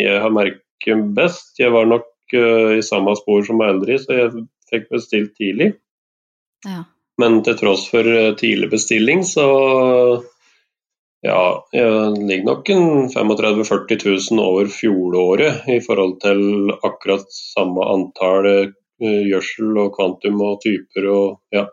jeg 0.00 0.18
har 0.20 0.32
merket 0.32 1.06
best. 1.16 1.54
Jeg 1.60 1.72
var 1.76 1.88
nok 1.88 2.08
uh, 2.34 2.72
i 2.78 2.82
samme 2.84 3.14
spor 3.20 3.44
som 3.46 3.62
Eldrid, 3.64 4.02
så 4.02 4.18
jeg 4.18 4.46
fikk 4.72 4.90
bestilt 4.92 5.36
tidlig. 5.38 5.74
Ja. 6.66 6.84
Men 7.20 7.40
til 7.46 7.58
tross 7.60 7.86
for 7.92 8.06
uh, 8.08 8.34
tidlig 8.40 8.70
bestilling, 8.72 9.22
så 9.28 9.46
ja, 11.22 11.42
jeg 11.70 12.14
ligger 12.18 12.46
nok 12.48 12.70
en 12.74 12.86
35 13.12 13.62
000-40 13.62 14.06
000 14.32 14.42
over 14.42 14.70
fjoråret 14.72 15.68
i 15.70 15.78
forhold 15.84 16.16
til 16.24 16.72
akkurat 16.82 17.28
samme 17.36 17.84
antall 17.92 18.72
Eh, 19.02 19.22
gjødsel 19.26 19.78
og 19.82 19.94
kvantum 19.96 20.42
og 20.46 20.60
typer 20.62 21.08
og 21.10 21.54
ja. 21.54 21.66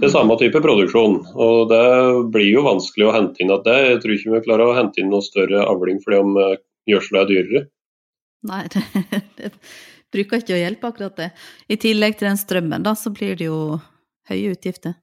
Det 0.00 0.08
er 0.08 0.14
samme 0.14 0.34
type 0.40 0.58
produksjon. 0.64 1.20
og 1.38 1.68
Det 1.70 1.84
blir 2.34 2.48
jo 2.48 2.64
vanskelig 2.66 3.06
å 3.06 3.14
hente 3.14 3.44
inn 3.44 3.52
at 3.54 3.66
det. 3.66 3.76
Jeg 3.84 3.98
tror 4.02 4.14
ikke 4.14 4.32
vi 4.32 4.44
klarer 4.46 4.70
å 4.70 4.76
hente 4.78 5.02
inn 5.02 5.12
noe 5.12 5.22
større 5.22 5.62
avling 5.68 6.00
fordi 6.02 6.20
om 6.22 6.38
eh, 6.40 6.56
gjødsel 6.90 7.20
er 7.20 7.28
dyrere. 7.30 7.62
Nei, 8.48 8.62
det, 9.38 9.52
bruker 10.14 10.42
ikke 10.42 10.56
å 10.56 10.60
hjelpe 10.60 10.90
akkurat 10.90 11.18
det. 11.20 11.30
I 11.68 11.78
tillegg 11.80 12.18
til 12.18 12.30
den 12.30 12.40
strømmen, 12.40 12.86
da, 12.86 12.94
så 12.98 13.12
blir 13.14 13.36
det 13.38 13.50
jo 13.50 13.80
høye 14.30 14.54
utgifter. 14.54 14.94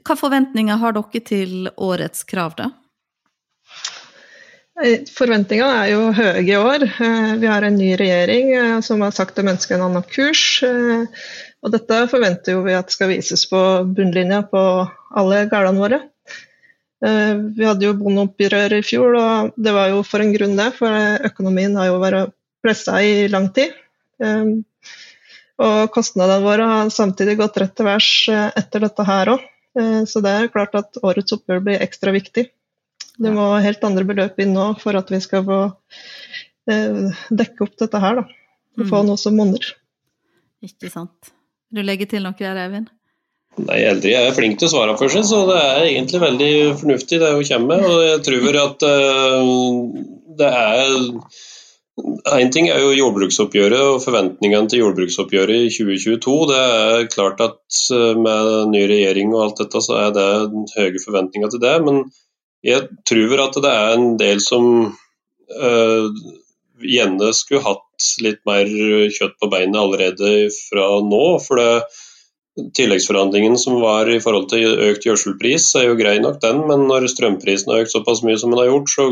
Hva 0.00 0.16
forventninger 0.16 0.78
har 0.80 0.94
dere 0.96 1.20
til 1.26 1.68
årets 1.76 2.24
krav, 2.28 2.56
da? 2.56 2.70
Forventningene 5.12 5.82
er 5.84 5.90
jo 5.92 6.04
høye 6.16 6.42
i 6.42 6.56
år. 6.56 6.84
Eh, 6.88 7.32
vi 7.42 7.48
har 7.50 7.62
en 7.62 7.76
ny 7.76 7.92
regjering 8.00 8.52
eh, 8.56 8.78
som 8.82 9.02
har 9.04 9.12
sagt 9.14 9.36
de 9.36 9.44
ønsker 9.52 9.76
en 9.76 9.84
annen 9.86 10.06
kurs. 10.08 10.62
Eh, 10.64 11.04
og 11.62 11.74
dette 11.74 11.98
forventer 12.10 12.62
vi 12.64 12.74
at 12.74 12.90
skal 12.90 13.12
vises 13.12 13.44
på 13.50 13.60
bunnlinja 13.94 14.40
på 14.48 14.62
alle 15.14 15.44
gårdene 15.52 15.82
våre. 15.82 16.00
Vi 17.02 17.66
hadde 17.66 17.82
jo 17.82 17.96
bondeopprør 17.98 18.76
i 18.76 18.82
fjor, 18.86 19.16
og 19.18 19.54
det 19.58 19.72
var 19.74 19.88
jo 19.90 20.04
for 20.06 20.22
en 20.22 20.30
grunn 20.34 20.54
det. 20.54 20.68
For 20.76 21.26
økonomien 21.26 21.74
har 21.78 21.88
jo 21.88 21.96
vært 22.02 22.34
pressa 22.62 23.00
i 23.02 23.28
lang 23.32 23.50
tid. 23.54 23.74
Og 25.62 25.90
kostnadene 25.94 26.42
våre 26.44 26.66
har 26.70 26.90
samtidig 26.94 27.36
gått 27.40 27.58
rett 27.60 27.74
til 27.78 27.86
værs 27.86 28.10
etter 28.32 28.86
dette 28.86 29.06
her 29.06 29.34
òg. 29.34 29.44
Så 30.08 30.22
det 30.24 30.32
er 30.32 30.50
klart 30.52 30.74
at 30.78 30.98
årets 31.02 31.34
oppgjør 31.36 31.62
blir 31.66 31.84
ekstra 31.84 32.14
viktig. 32.14 32.46
Det 33.22 33.32
må 33.34 33.44
helt 33.62 33.84
andre 33.84 34.06
beløp 34.08 34.40
inn 34.40 34.54
nå 34.56 34.72
for 34.80 34.96
at 34.98 35.10
vi 35.12 35.20
skal 35.22 35.44
få 35.46 35.60
eh, 36.70 37.20
dekke 37.30 37.66
opp 37.66 37.76
dette 37.82 38.00
her, 38.02 38.22
da. 38.22 38.24
Og 38.80 38.88
få 38.88 39.02
mm. 39.02 39.10
noe 39.10 39.20
som 39.20 39.36
monner. 39.36 39.68
Ikke 40.64 40.90
sant. 40.92 41.32
Du 41.72 41.82
legge 41.84 42.08
til 42.08 42.24
noe 42.24 42.36
der, 42.38 42.58
Eivind? 42.64 42.90
Nei, 43.60 43.82
Eldrid 43.84 44.16
er 44.16 44.32
flink 44.32 44.56
til 44.60 44.70
å 44.70 44.72
svare 44.72 44.96
for 44.96 45.12
seg, 45.12 45.26
så 45.28 45.42
det 45.50 45.58
er 45.60 45.86
egentlig 45.90 46.22
veldig 46.22 46.52
fornuftig 46.80 47.18
det 47.20 47.34
hun 47.34 47.44
kommer 47.44 47.74
med. 47.74 47.88
Og 47.90 48.04
jeg 48.06 48.22
tror 48.28 48.58
at 48.62 48.86
uh, 48.88 49.50
det 50.40 50.48
er 50.48 50.94
Én 52.32 52.48
ting 52.54 52.70
er 52.72 52.80
jo 52.80 52.94
jordbruksoppgjøret 52.96 53.82
og 53.84 54.02
forventningene 54.04 54.70
til 54.70 54.80
jordbruksoppgjøret 54.80 55.66
i 55.66 55.72
2022. 55.74 56.36
Det 56.48 56.60
er 56.60 57.08
klart 57.12 57.42
at 57.44 57.80
eh, 57.92 58.12
med 58.16 58.70
ny 58.72 58.84
regjering 58.88 59.34
og 59.34 59.42
alt 59.46 59.60
dette, 59.60 59.82
så 59.84 59.98
er 60.06 60.14
det 60.16 60.28
høye 60.76 61.02
forventninger 61.02 61.52
til 61.52 61.60
det. 61.64 61.74
Men 61.84 62.04
jeg 62.64 62.86
tror 63.08 63.44
at 63.44 63.58
det 63.64 63.74
er 63.74 63.96
en 63.96 64.14
del 64.20 64.40
som 64.40 64.66
uh, 64.86 66.22
gjerne 66.78 67.32
skulle 67.34 67.64
hatt 67.66 68.08
litt 68.22 68.40
mer 68.48 68.70
kjøtt 69.12 69.34
på 69.42 69.50
beinet 69.50 69.80
allerede 69.82 70.32
fra 70.70 70.86
nå. 71.04 71.26
for 71.44 71.60
det 71.60 71.74
Tilleggsforhandlingen 72.76 73.54
som 73.56 73.78
var 73.80 74.10
i 74.12 74.18
forhold 74.20 74.50
til 74.50 74.74
økt 74.90 75.06
gjødselpris 75.06 75.70
er 75.80 75.86
jo 75.86 75.94
grei 75.96 76.18
nok 76.20 76.36
den, 76.42 76.58
men 76.68 76.84
når 76.84 77.06
strømprisen 77.08 77.72
har 77.72 77.86
økt 77.86 77.94
såpass 77.94 78.20
mye 78.26 78.36
som 78.36 78.52
den 78.52 78.60
har 78.60 78.68
gjort, 78.68 78.92
så 78.92 79.06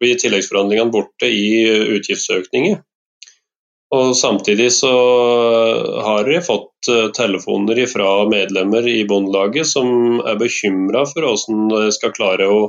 blir 0.00 0.18
tilleggsforhandlingene 0.20 0.92
borte 0.94 1.28
i 1.28 1.66
utgiftsøkninger. 1.96 2.80
Og 3.90 4.14
Samtidig 4.16 4.68
så 4.72 4.90
har 6.06 6.28
jeg 6.30 6.46
fått 6.46 6.90
eh, 6.92 7.08
telefoner 7.16 7.80
fra 7.90 8.12
medlemmer 8.30 8.86
i 8.86 9.02
Bondelaget 9.08 9.66
som 9.66 10.20
er 10.22 10.38
bekymra 10.38 11.02
for 11.10 11.26
hvordan 11.26 11.74
jeg 11.74 11.96
skal 11.96 12.14
klare 12.14 12.46
å 12.46 12.60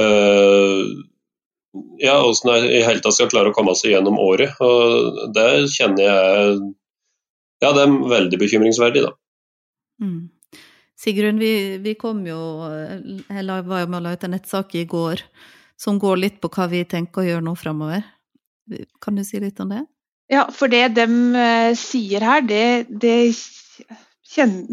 uh, 0.00 0.82
ja, 2.02 2.18
hvordan 2.20 2.52
jeg 2.58 2.76
i 2.76 2.84
hele 2.84 3.00
tatt 3.02 3.16
skal 3.16 3.30
klare 3.32 3.50
å 3.50 3.56
komme 3.56 3.72
seg 3.78 3.94
gjennom 3.94 4.20
året. 4.20 4.52
Og 4.60 5.32
Det 5.34 5.48
kjenner 5.74 6.04
jeg 6.10 6.62
Ja, 7.64 7.72
det 7.72 7.86
er 7.86 7.92
veldig 8.12 8.38
bekymringsverdig, 8.42 9.06
da. 9.06 9.14
Mm. 10.02 10.28
Sigrun, 11.00 11.38
vi, 11.40 11.78
vi, 11.80 11.94
kom 11.96 12.20
jo 12.26 12.38
Jeg 12.68 13.44
var 13.48 13.80
jo 13.80 13.88
med 13.88 13.98
å 14.00 14.04
la 14.04 14.12
ut 14.12 14.24
en 14.26 14.34
nettsak 14.36 14.74
i 14.76 14.84
går 14.90 15.22
som 15.80 15.98
går 15.98 16.20
litt 16.20 16.40
på 16.42 16.50
hva 16.54 16.68
vi 16.70 16.84
tenker 16.88 17.22
å 17.22 17.28
gjøre 17.28 17.46
nå 17.46 17.54
framover. 17.58 18.04
Kan 19.02 19.18
du 19.18 19.24
si 19.26 19.40
litt 19.42 19.60
om 19.60 19.72
det? 19.74 19.84
Ja, 20.32 20.46
for 20.54 20.72
det 20.72 20.94
de 20.96 21.06
eh, 21.36 21.70
sier 21.76 22.24
her, 22.24 22.44
det, 22.48 22.86
det, 22.88 23.34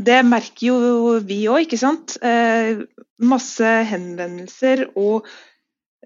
det 0.08 0.20
merker 0.28 0.68
jo 0.70 1.16
vi 1.28 1.44
òg, 1.52 1.66
ikke 1.66 1.82
sant. 1.82 2.16
Eh, 2.24 2.86
masse 3.22 3.72
henvendelser 3.92 4.88
og 4.96 5.28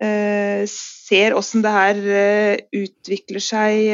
eh, 0.01 0.65
ser 0.71 1.37
åssen 1.37 1.63
det 1.63 1.75
her 1.75 2.01
utvikler 2.81 3.43
seg. 3.43 3.85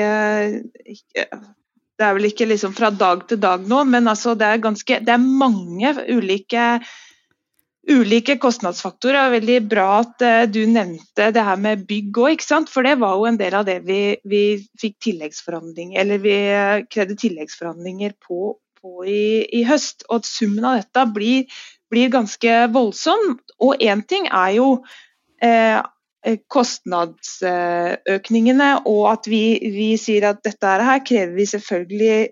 det 1.11 2.07
er 2.07 2.15
vel 2.17 2.31
ikke 2.31 2.47
liksom 2.49 2.73
fra 2.77 2.89
dag 2.95 3.27
til 3.29 3.41
dag 3.43 3.67
nå, 3.67 3.83
men 3.91 4.07
altså 4.09 4.33
det 4.39 4.47
er 4.47 4.63
ganske 4.63 5.03
Det 5.03 5.13
er 5.13 5.21
mange 5.21 5.93
ulike 6.09 6.79
ulike 7.89 8.35
kostnadsfaktorer. 8.41 9.15
Det 9.15 9.21
er 9.21 9.35
veldig 9.35 9.69
bra 9.71 9.85
at 10.01 10.21
uh, 10.25 10.43
du 10.49 10.65
nevnte 10.69 11.31
det 11.33 11.43
her 11.45 11.57
med 11.61 11.85
bygg 11.89 12.17
òg, 12.21 12.41
for 12.69 12.81
det 12.85 12.99
var 13.01 13.13
jo 13.17 13.25
en 13.29 13.39
del 13.39 13.53
av 13.57 13.65
det 13.67 13.79
vi, 13.87 14.01
vi 14.23 14.67
fikk 14.81 14.95
tilleggsforhandlinger 15.07 15.99
eller 16.03 16.17
vi 16.21 16.35
uh, 16.53 16.85
krevde 16.91 17.15
tilleggsforhandlinger 17.23 18.11
på, 18.21 18.39
på 18.81 18.91
i, 19.05 19.45
i, 19.49 19.63
høst. 19.67 20.03
Og 20.09 20.15
at 20.21 20.25
summen 20.29 20.65
av 20.67 20.73
dette 20.81 21.01
blir, 21.15 21.41
blir 21.91 22.07
ganske 22.13 22.51
voldsom. 22.75 23.21
Og 23.61 23.71
én 23.81 24.01
ting 24.07 24.25
er 24.29 24.51
jo 24.57 24.67
eh, 25.41 25.81
kostnadsøkningene, 26.53 28.69
og 28.85 29.09
at 29.09 29.27
vi, 29.29 29.59
vi, 29.73 29.97
sier 29.97 30.29
at 30.29 30.43
dette 30.45 30.67
her 30.85 30.99
krever 31.05 31.33
vi 31.33 31.45
selvfølgelig 31.49 32.29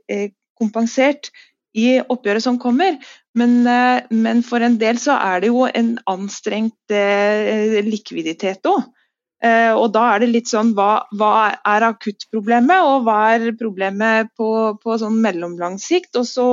kompensert 0.59 1.31
i 1.77 1.99
oppgjøret 2.01 2.43
som 2.43 2.59
kommer. 2.61 2.97
Men, 3.39 3.59
eh, 3.67 4.07
men, 4.09 4.43
for 4.45 4.63
en 4.65 4.77
del 4.81 4.99
så 5.01 5.15
er 5.19 5.43
det 5.43 5.51
jo 5.51 5.65
en 5.67 5.93
anstrengt 6.09 6.93
eh, 6.93 7.79
likviditet 7.85 8.67
òg. 8.69 8.87
Eh, 9.39 9.71
og 9.71 9.93
da 9.95 10.03
er 10.11 10.23
det 10.23 10.33
litt 10.33 10.51
sånn 10.51 10.73
hva, 10.75 11.05
hva 11.15 11.33
er 11.55 11.87
akuttproblemet, 11.87 12.83
og 12.83 13.07
hva 13.07 13.19
er 13.37 13.53
problemet 13.59 14.33
på, 14.35 14.51
på 14.83 14.99
sånn 14.99 15.19
mellomlang 15.23 15.77
sikt. 15.79 16.11
Og 16.19 16.27
så 16.27 16.47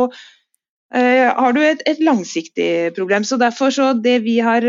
eh, 0.94 1.26
har 1.26 1.56
du 1.56 1.62
et, 1.64 1.82
et, 1.90 2.02
langsiktig 2.06 2.70
problem. 2.98 3.26
Så 3.26 3.40
derfor 3.42 3.74
så 3.74 3.90
det 3.98 4.20
vi 4.26 4.38
har 4.44 4.66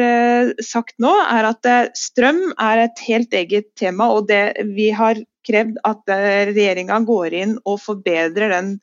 sagt 0.66 0.98
nå, 1.04 1.14
er 1.30 1.52
at 1.54 1.74
strøm 1.98 2.48
er 2.58 2.88
et 2.88 3.06
helt 3.06 3.38
eget 3.38 3.70
tema. 3.78 4.10
Og 4.18 4.32
det 4.32 4.66
vi 4.74 4.90
har 4.98 5.22
krevd 5.48 5.78
at 5.88 6.10
regjeringa 6.50 7.04
går 7.08 7.36
inn 7.38 7.60
og 7.70 7.78
forbedrer 7.80 8.50
den, 8.52 8.80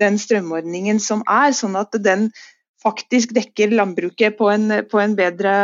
den 0.00 0.20
strømordningen 0.20 1.02
som 1.02 1.26
er, 1.26 1.50
sånn 1.58 1.74
at 1.76 1.98
den 2.06 2.30
faktisk 2.82 3.34
dekker 3.36 3.74
landbruket 3.74 4.38
på 4.38 4.50
en, 4.52 4.70
på 4.90 5.00
en 5.02 5.16
bedre 5.18 5.54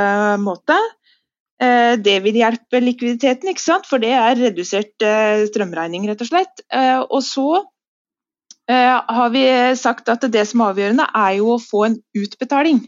måte. 0.42 0.76
Eh, 1.62 1.94
det 2.00 2.16
vil 2.24 2.36
hjelpe 2.40 2.80
likviditeten, 2.82 3.48
ikke 3.52 3.62
sant? 3.62 3.86
for 3.88 3.98
det 4.02 4.12
er 4.16 4.40
redusert 4.40 5.04
eh, 5.06 5.44
strømregning, 5.50 6.08
rett 6.10 6.24
og 6.24 6.28
slett. 6.32 6.64
Eh, 6.72 7.00
og 7.02 7.22
så 7.26 7.48
har 8.72 9.28
vi 9.34 9.42
sagt 9.76 10.06
at 10.08 10.22
det 10.32 10.46
som 10.48 10.60
er 10.62 10.70
avgjørende, 10.70 11.04
er 11.18 11.32
jo 11.36 11.46
å 11.52 11.60
få 11.60 11.80
en 11.84 11.96
utbetaling. 12.16 12.78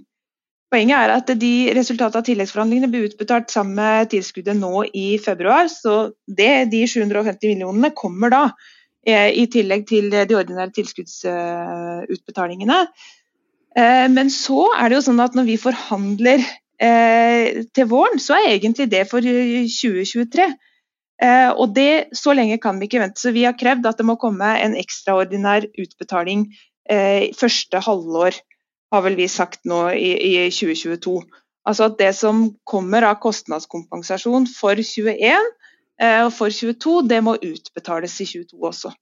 Poenget 0.72 0.96
er 0.96 1.10
at 1.12 1.28
de 1.36 1.72
resultatene 1.76 2.20
av 2.22 2.24
tilleggsforhandlingene 2.24 2.88
blir 2.92 3.08
utbetalt 3.10 3.48
sammen 3.52 3.74
med 3.82 4.08
tilskuddet 4.14 4.56
nå 4.56 4.84
i 4.96 5.18
februar. 5.20 5.68
Så 5.68 6.16
det, 6.24 6.70
de 6.72 6.86
750 6.88 7.50
millionene 7.50 7.90
kommer 7.98 8.28
da, 8.32 8.44
i 9.04 9.44
tillegg 9.52 9.84
til 9.90 10.08
de 10.14 10.38
ordinære 10.38 10.72
tilskuddsutbetalingene. 10.78 12.78
Men 13.74 14.28
så 14.30 14.68
er 14.78 14.88
det 14.88 15.00
jo 15.00 15.04
sånn 15.08 15.22
at 15.24 15.34
når 15.34 15.48
vi 15.48 15.54
forhandler 15.58 16.44
til 16.78 17.88
våren, 17.90 18.20
så 18.22 18.36
er 18.36 18.52
egentlig 18.52 18.86
det 18.92 19.00
for 19.10 19.24
2023. 19.24 20.46
Eh, 21.22 21.50
og 21.50 21.74
det, 21.74 22.08
Så 22.12 22.34
lenge 22.34 22.58
kan 22.58 22.78
vi 22.80 22.88
ikke 22.88 23.02
vente. 23.02 23.20
Så 23.20 23.32
vi 23.32 23.44
har 23.46 23.56
krevd 23.58 23.86
at 23.86 23.98
det 23.98 24.06
må 24.06 24.16
komme 24.20 24.48
en 24.58 24.74
ekstraordinær 24.78 25.68
utbetaling 25.78 26.48
eh, 26.90 27.30
første 27.38 27.80
halvår, 27.80 28.40
har 28.92 29.02
vel 29.02 29.16
vi 29.18 29.28
sagt 29.30 29.64
nå 29.64 29.88
i, 29.94 30.12
i 30.14 30.34
2022. 30.50 31.22
Altså 31.64 31.88
at 31.88 31.98
det 31.98 32.12
som 32.18 32.46
kommer 32.68 33.06
av 33.08 33.20
kostnadskompensasjon 33.22 34.46
for 34.52 34.76
21 34.76 35.16
eh, 35.24 36.20
og 36.24 36.32
for 36.34 36.52
22, 36.52 37.06
det 37.08 37.22
må 37.24 37.38
utbetales 37.38 38.18
i 38.20 38.28
22 38.28 38.58
også. 38.60 38.92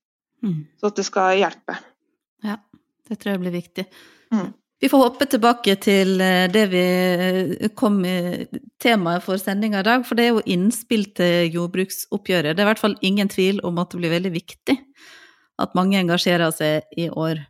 Mm. 0.42 0.62
Så 0.78 0.92
at 0.92 1.00
det 1.00 1.06
skal 1.08 1.38
hjelpe. 1.40 1.78
Ja, 2.44 2.58
det 3.08 3.18
tror 3.18 3.34
jeg 3.34 3.42
blir 3.42 3.56
viktig. 3.56 3.86
Mm. 4.32 4.52
Vi 4.82 4.88
får 4.90 4.98
hoppe 4.98 5.26
tilbake 5.30 5.76
til 5.78 6.16
eh, 6.18 6.48
det 6.50 6.64
vi 6.72 6.82
eh, 6.82 7.68
kom 7.78 8.00
i 8.02 8.48
temaet 8.82 9.22
for 9.22 9.38
sendinga 9.38 9.78
i 9.78 9.86
dag, 9.86 10.02
for 10.02 10.18
det 10.18 10.24
er 10.24 10.32
jo 10.32 10.42
innspill 10.50 11.04
til 11.14 11.54
jordbruksoppgjøret. 11.54 12.56
Det 12.56 12.64
er 12.64 12.66
i 12.66 12.70
hvert 12.72 12.82
fall 12.82 12.96
ingen 13.06 13.30
tvil 13.30 13.60
om 13.62 13.78
at 13.78 13.92
det 13.92 14.00
blir 14.00 14.10
veldig 14.16 14.32
viktig 14.34 14.74
at 15.62 15.76
mange 15.78 16.00
engasjerer 16.00 16.50
seg 16.56 16.98
i 16.98 17.06
år. 17.06 17.44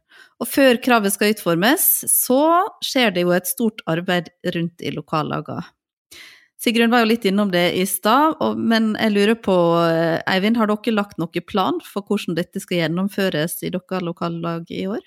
Og 0.45 0.51
før 0.51 0.77
kravet 0.85 1.15
skal 1.15 1.33
utformes, 1.33 1.87
så 2.12 2.43
skjer 2.85 3.17
det 3.17 3.25
jo 3.25 3.33
et 3.33 3.49
stort 3.49 3.81
arbeid 3.89 4.29
rundt 4.53 4.85
i 4.85 4.93
lokallagene. 4.93 5.65
Sigrun 6.61 6.93
var 6.93 7.01
jo 7.03 7.11
litt 7.15 7.25
innom 7.27 7.49
det 7.51 7.65
i 7.81 7.87
stad, 7.89 8.45
men 8.61 8.93
jeg 9.01 9.17
lurer 9.17 9.41
på, 9.41 9.57
eh, 9.89 10.21
Eivind, 10.29 10.61
har 10.61 10.69
dere 10.69 10.99
lagt 11.01 11.17
noen 11.17 11.49
plan 11.49 11.81
for 11.81 12.05
hvordan 12.05 12.37
dette 12.37 12.61
skal 12.61 12.85
gjennomføres 12.85 13.62
i 13.65 13.73
deres 13.73 14.05
lokallag 14.05 14.69
i 14.69 14.85
år? 14.93 15.01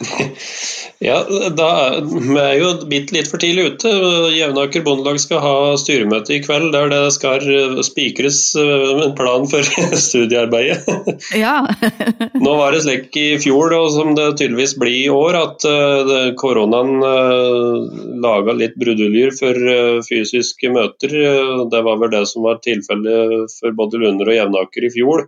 Ja, 1.02 1.16
da, 1.50 1.68
er 1.98 2.52
jo 2.60 2.68
bitte 2.86 3.16
litt 3.16 3.28
for 3.30 3.42
tidlig 3.42 3.72
ute. 3.74 3.90
Jevnaker 4.36 4.84
Bondelag 4.86 5.18
skal 5.18 5.40
ha 5.42 5.54
styremøte 5.80 6.36
i 6.36 6.42
kveld 6.44 6.70
der 6.74 6.92
det 6.92 7.00
skal 7.16 7.42
spikres 7.82 8.38
eh, 8.58 9.02
en 9.08 9.16
plan 9.18 9.48
for 9.50 9.66
studiearbeidet. 10.06 10.86
Ja. 11.34 11.56
Nå 12.38 12.54
var 12.60 12.76
det 12.76 12.84
slik 12.86 13.18
i 13.18 13.26
fjor, 13.42 13.74
og 13.74 13.90
som 13.96 14.14
det 14.18 14.28
tydeligvis 14.38 14.76
blir 14.78 14.94
i 15.00 15.10
år, 15.10 15.40
at 15.40 15.66
uh, 15.66 16.30
koronaen 16.38 17.02
laga 18.22 18.54
litt 18.54 18.78
bruduljer 18.78 19.34
for 19.34 19.58
fysiske 20.06 20.70
møter. 20.70 21.18
Det 21.72 21.82
var 21.82 21.98
vel 21.98 22.12
det 22.14 22.24
som 22.30 22.46
var 22.46 22.62
tilfellet 22.62 23.50
for 23.58 23.74
både 23.78 24.02
Lunder 24.02 24.30
og 24.30 24.38
Jevnaker 24.38 24.86
i 24.86 24.92
fjor. 24.94 25.26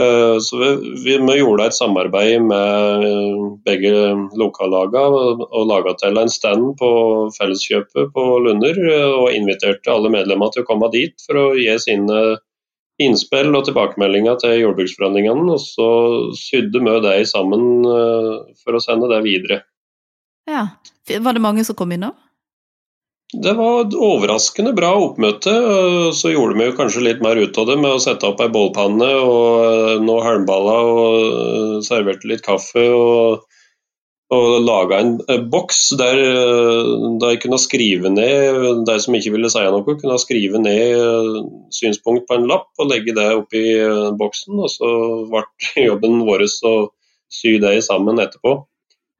Eh, 0.00 0.38
så 0.40 0.58
vi, 0.58 0.70
vi, 1.04 1.36
gjorde 1.38 1.68
et 1.68 1.76
samarbeid 1.76 2.42
med 2.42 3.04
begge 3.66 3.92
lokallagene 4.40 5.44
og 5.46 5.68
laga 5.70 5.94
til 6.00 6.18
en 6.18 6.32
stand 6.32 6.72
på 6.80 6.88
Felleskjøpet 7.36 8.10
på 8.16 8.24
Lunder. 8.46 8.80
Eh, 8.90 9.12
og 9.20 9.36
inviterte 9.36 9.92
alle 9.92 10.10
medlemmer 10.14 10.50
til 10.50 10.64
å 10.64 10.68
komme 10.70 10.90
dit 10.94 11.14
for 11.26 11.38
å 11.38 11.46
gi 11.58 11.78
sine 11.82 12.24
innspill 13.02 13.54
og 13.54 13.66
tilbakemeldinger 13.68 14.38
til 14.42 14.58
jordbruksforhandlingene. 14.64 15.46
Og 15.54 15.62
så 15.62 15.88
sydde 16.38 16.82
vi 16.82 16.98
det 17.06 17.16
sammen 17.30 17.86
eh, 17.86 18.34
for 18.64 18.74
å 18.74 18.82
sende 18.82 19.10
det 19.14 19.22
videre. 19.26 19.62
Ja. 20.50 20.68
Var 21.04 21.36
det 21.36 21.42
mange 21.44 21.62
som 21.66 21.76
kom 21.78 21.92
innom? 21.94 22.16
Det 23.42 23.54
var 23.58 23.80
et 23.82 23.94
overraskende 23.98 24.74
bra 24.76 24.92
oppmøte. 25.00 25.52
Så 26.14 26.30
gjorde 26.30 26.58
vi 26.58 26.76
kanskje 26.76 27.02
litt 27.06 27.24
mer 27.24 27.40
ut 27.40 27.58
av 27.58 27.66
det 27.70 27.76
med 27.80 27.96
å 27.96 28.02
sette 28.02 28.28
opp 28.28 28.42
ei 28.44 28.52
bålpanne 28.52 29.08
og 29.24 29.48
eh, 29.64 29.96
noen 30.04 30.26
halmballer 30.26 30.90
og 30.92 31.18
eh, 31.18 31.82
serverte 31.86 32.30
litt 32.30 32.44
kaffe. 32.46 32.86
og 32.92 33.50
og 34.34 34.64
laga 34.64 34.98
en 35.02 35.18
boks 35.52 35.80
der 36.00 36.16
de 37.20 37.28
kunne 37.38 37.58
skrive 37.60 38.10
ned 38.10 38.80
de 38.88 38.94
som 38.98 39.14
ikke 39.14 39.34
ville 39.34 39.50
si 39.52 39.62
noe, 39.62 39.84
kunne 40.00 40.16
skrive 40.18 40.58
ned 40.64 41.44
synspunkt 41.76 42.24
på 42.26 42.38
en 42.38 42.48
lapp 42.50 42.72
og 42.80 42.88
legge 42.90 43.14
det 43.14 43.28
oppi 43.36 43.62
boksen. 44.18 44.58
Og 44.58 44.72
så 44.72 44.90
ble 45.30 45.44
jobben 45.90 46.24
vår 46.26 46.46
å 46.48 46.74
sy 47.30 47.58
det 47.62 47.76
sammen 47.86 48.22
etterpå. 48.24 48.56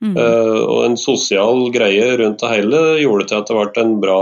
Mm. 0.05 0.19
Uh, 0.19 0.61
og 0.69 0.81
en 0.85 0.99
sosial 1.01 1.71
greie 1.73 2.11
rundt 2.21 2.43
det 2.43 2.51
hele 2.51 2.85
gjorde 3.01 3.31
til 3.31 3.41
at 3.41 3.49
det 3.49 3.57
ble 3.57 3.85
en 3.85 3.97
bra, 4.03 4.21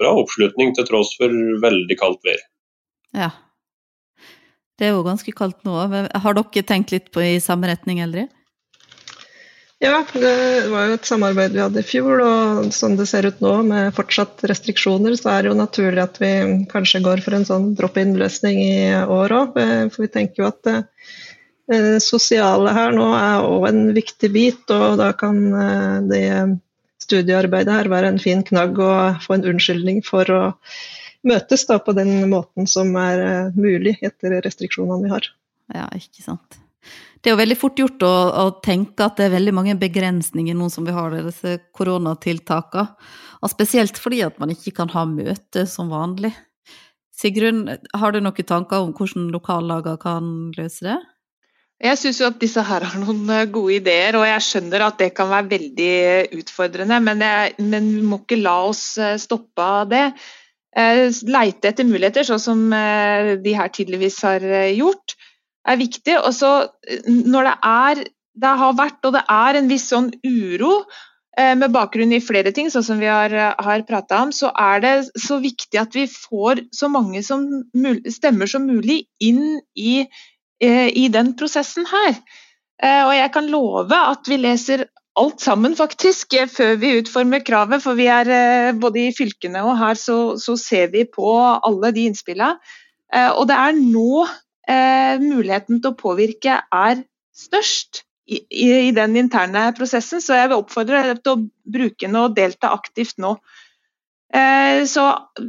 bra 0.00 0.16
oppslutning 0.22 0.72
til 0.76 0.88
tross 0.88 1.12
for 1.20 1.34
veldig 1.64 1.98
kaldt 2.00 2.24
vær. 2.24 2.42
Ja. 3.16 3.30
Det 4.80 4.88
er 4.88 4.94
jo 4.96 5.04
ganske 5.04 5.32
kaldt 5.36 5.60
nå. 5.68 5.76
Har 6.24 6.36
dere 6.38 6.64
tenkt 6.64 6.94
litt 6.94 7.10
på 7.12 7.20
i 7.20 7.34
samme 7.44 7.68
retning, 7.68 8.00
Eldrid? 8.00 8.30
Ja, 9.80 10.02
det 10.12 10.68
var 10.68 10.90
jo 10.90 10.96
et 10.98 11.08
samarbeid 11.08 11.54
vi 11.56 11.60
hadde 11.62 11.80
i 11.80 11.86
fjor, 11.88 12.20
og 12.20 12.66
sånn 12.76 12.98
det 12.98 13.06
ser 13.08 13.24
ut 13.30 13.38
nå 13.40 13.52
med 13.64 13.94
fortsatt 13.96 14.42
restriksjoner, 14.48 15.14
så 15.16 15.30
er 15.32 15.46
det 15.46 15.50
jo 15.50 15.56
naturlig 15.56 16.02
at 16.02 16.20
vi 16.20 16.32
kanskje 16.68 17.00
går 17.06 17.22
for 17.24 17.36
en 17.38 17.46
sånn 17.48 17.70
drop-in-løsning 17.78 18.60
i 18.60 18.74
år 19.00 19.36
òg. 19.38 19.56
Eh, 19.56 19.86
for 19.88 20.04
vi 20.04 20.10
tenker 20.12 20.42
jo 20.42 20.50
at 20.50 20.68
eh, 20.68 20.82
eh, 20.82 21.39
sosiale 22.02 22.72
her 22.74 22.94
nå 22.96 23.06
er 23.14 23.46
òg 23.46 23.68
en 23.68 23.82
viktig 23.96 24.30
bit, 24.34 24.62
og 24.74 24.98
da 25.00 25.12
kan 25.16 25.38
eh, 25.54 25.98
det 26.10 26.24
studiearbeidet 27.00 27.74
her 27.74 27.90
være 27.90 28.10
en 28.12 28.22
fin 28.22 28.42
knagg 28.46 28.78
å 28.78 28.94
få 29.22 29.38
en 29.38 29.46
unnskyldning 29.52 30.02
for 30.06 30.30
å 30.34 30.40
møtes 31.26 31.66
da, 31.68 31.78
på 31.82 31.94
den 31.96 32.28
måten 32.30 32.68
som 32.70 32.94
er 33.00 33.22
eh, 33.24 33.58
mulig 33.58 33.96
etter 34.02 34.40
restriksjonene 34.44 35.06
vi 35.06 35.14
har. 35.14 35.30
Ja, 35.74 35.86
ikke 35.94 36.24
sant. 36.24 36.58
Det 37.20 37.28
er 37.28 37.34
jo 37.34 37.42
veldig 37.42 37.58
fort 37.60 37.78
gjort 37.78 38.02
å, 38.06 38.12
å 38.40 38.44
tenke 38.64 39.04
at 39.04 39.18
det 39.20 39.28
er 39.28 39.34
veldig 39.36 39.52
mange 39.52 39.76
begrensninger 39.78 40.56
nå 40.56 40.70
som 40.72 40.86
vi 40.88 40.94
har 40.96 41.12
disse 41.18 41.58
koronatiltakene. 41.76 42.96
Og 43.40 43.52
spesielt 43.52 43.96
fordi 44.00 44.20
at 44.24 44.40
man 44.40 44.52
ikke 44.52 44.72
kan 44.76 44.90
ha 44.92 45.06
møte 45.08 45.64
som 45.68 45.92
vanlig. 45.92 46.32
Sigrun, 47.16 47.66
har 47.96 48.12
du 48.12 48.20
noen 48.20 48.48
tanker 48.48 48.84
om 48.84 48.94
hvordan 48.96 49.28
lokallagene 49.32 50.00
kan 50.00 50.28
løse 50.56 50.86
det? 50.88 50.98
Jeg 51.80 51.96
syns 51.96 52.18
jo 52.20 52.26
at 52.28 52.36
disse 52.42 52.60
her 52.60 52.84
har 52.84 53.00
noen 53.00 53.24
eh, 53.32 53.46
gode 53.48 53.78
ideer, 53.78 54.18
og 54.18 54.26
jeg 54.28 54.44
skjønner 54.44 54.84
at 54.84 54.98
det 55.00 55.14
kan 55.16 55.30
være 55.30 55.48
veldig 55.48 55.94
utfordrende. 56.36 56.98
Men, 57.06 57.24
jeg, 57.24 57.54
men 57.72 57.88
vi 57.94 58.04
må 58.04 58.20
ikke 58.20 58.40
la 58.42 58.56
oss 58.68 58.84
eh, 59.00 59.16
stoppe 59.20 59.64
av 59.64 59.88
det. 59.88 60.04
Eh, 60.76 61.06
leite 61.24 61.70
etter 61.70 61.88
muligheter, 61.88 62.26
sånn 62.28 62.42
som 62.42 62.66
de 62.70 63.54
her 63.56 63.72
tydeligvis 63.72 64.20
har 64.28 64.44
gjort, 64.76 65.16
er 65.68 65.78
viktig. 65.80 66.18
Og 66.20 66.34
så 66.36 66.50
når 67.08 67.48
det 67.48 67.54
er 67.70 68.02
det 68.40 68.50
har 68.60 68.76
vært 68.76 69.06
og 69.08 69.16
det 69.16 69.22
er 69.32 69.56
en 69.58 69.68
viss 69.68 69.88
sånn 69.90 70.12
uro 70.24 70.84
med 71.40 71.72
bakgrunn 71.72 72.12
i 72.12 72.20
flere 72.22 72.52
ting, 72.54 72.68
sånn 72.72 72.84
som 72.84 73.00
vi 73.00 73.08
har, 73.08 73.32
har 73.32 73.82
prata 73.88 74.18
om, 74.22 74.32
så 74.34 74.50
er 74.52 74.82
det 74.84 74.92
så 75.18 75.38
viktig 75.40 75.80
at 75.80 75.94
vi 75.96 76.04
får 76.10 76.62
så 76.76 76.88
mange 76.92 77.22
som, 77.24 77.46
stemmer 78.12 78.50
som 78.50 78.66
mulig 78.68 79.02
inn 79.24 79.58
i 79.78 80.04
Eh, 80.04 80.39
i 80.60 81.08
den 81.12 81.34
prosessen 81.40 81.86
her. 81.88 82.18
Eh, 82.80 83.02
og 83.04 83.12
jeg 83.12 83.30
kan 83.34 83.48
love 83.52 83.96
at 83.96 84.28
vi 84.30 84.40
leser 84.40 84.86
alt 85.20 85.42
sammen, 85.42 85.74
faktisk, 85.76 86.34
eh, 86.38 86.48
før 86.48 86.78
vi 86.80 86.96
utformer 87.00 87.44
kravet. 87.44 87.82
For 87.84 87.98
vi 87.98 88.08
er 88.08 88.72
både 88.80 89.06
i 89.06 89.16
fylkene 89.16 89.64
og 89.66 89.76
her 89.80 89.98
så, 89.98 90.20
så 90.40 90.56
ser 90.60 90.92
vi 90.94 91.04
på 91.04 91.34
alle 91.36 91.92
de 91.96 92.08
innspillene. 92.08 92.56
Og 93.10 93.48
det 93.50 93.56
er 93.58 93.72
nå 93.74 94.22
muligheten 95.18 95.80
til 95.82 95.90
å 95.90 95.98
påvirke 95.98 96.60
er 96.62 97.00
størst 97.34 98.04
i, 98.30 98.36
i, 98.38 98.68
i, 98.86 98.92
den 98.94 99.16
interne 99.18 99.64
prosessen. 99.74 100.22
Så 100.22 100.36
jeg 100.38 100.46
vil 100.52 100.60
oppfordre 100.60 101.00
deg 101.08 101.18
til 101.24 101.32
å 101.32 101.72
bruke 101.74 102.04
den 102.04 102.20
og 102.20 102.36
delta 102.36 102.70
aktivt 102.76 103.18
nå. 103.18 103.32
Så 104.86 105.08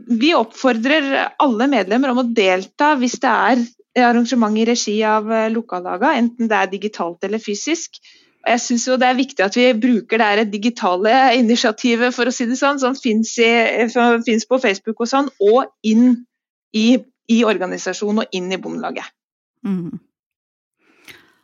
vi 0.10 0.32
oppfordrer 0.34 1.12
alle 1.45 1.69
medlemmer 1.69 2.15
om 2.15 2.24
å 2.24 2.32
delta 2.34 2.95
hvis 2.97 3.19
det 3.21 3.36
er 3.52 3.62
arrangement 3.99 4.58
i 4.58 4.65
regi 4.67 4.97
av 5.04 5.32
eh, 5.32 5.49
lokallagene, 5.51 6.25
enten 6.25 6.51
det 6.51 6.58
er 6.58 6.71
digitalt 6.71 7.23
eller 7.27 7.41
fysisk. 7.43 7.99
Jeg 8.41 8.62
synes 8.63 8.88
jo 8.88 8.97
Det 8.97 9.06
er 9.06 9.17
viktig 9.17 9.43
at 9.45 9.56
vi 9.56 9.67
bruker 9.77 10.17
det 10.17 10.47
digitale 10.54 11.36
initiativet 11.38 12.13
for 12.15 12.25
å 12.25 12.34
si 12.34 12.47
det 12.49 12.58
sånn, 12.58 12.80
som 12.82 12.95
finnes 12.97 14.47
på 14.49 14.58
Facebook 14.58 15.04
og 15.04 15.08
sånn, 15.08 15.30
og 15.39 15.69
inn 15.84 16.25
i, 16.73 16.97
i 17.30 17.43
organisasjonen 17.45 18.23
og 18.23 18.34
inn 18.34 18.49
i 18.51 18.58
Bondelaget. 18.58 19.06
Mm. 19.62 19.99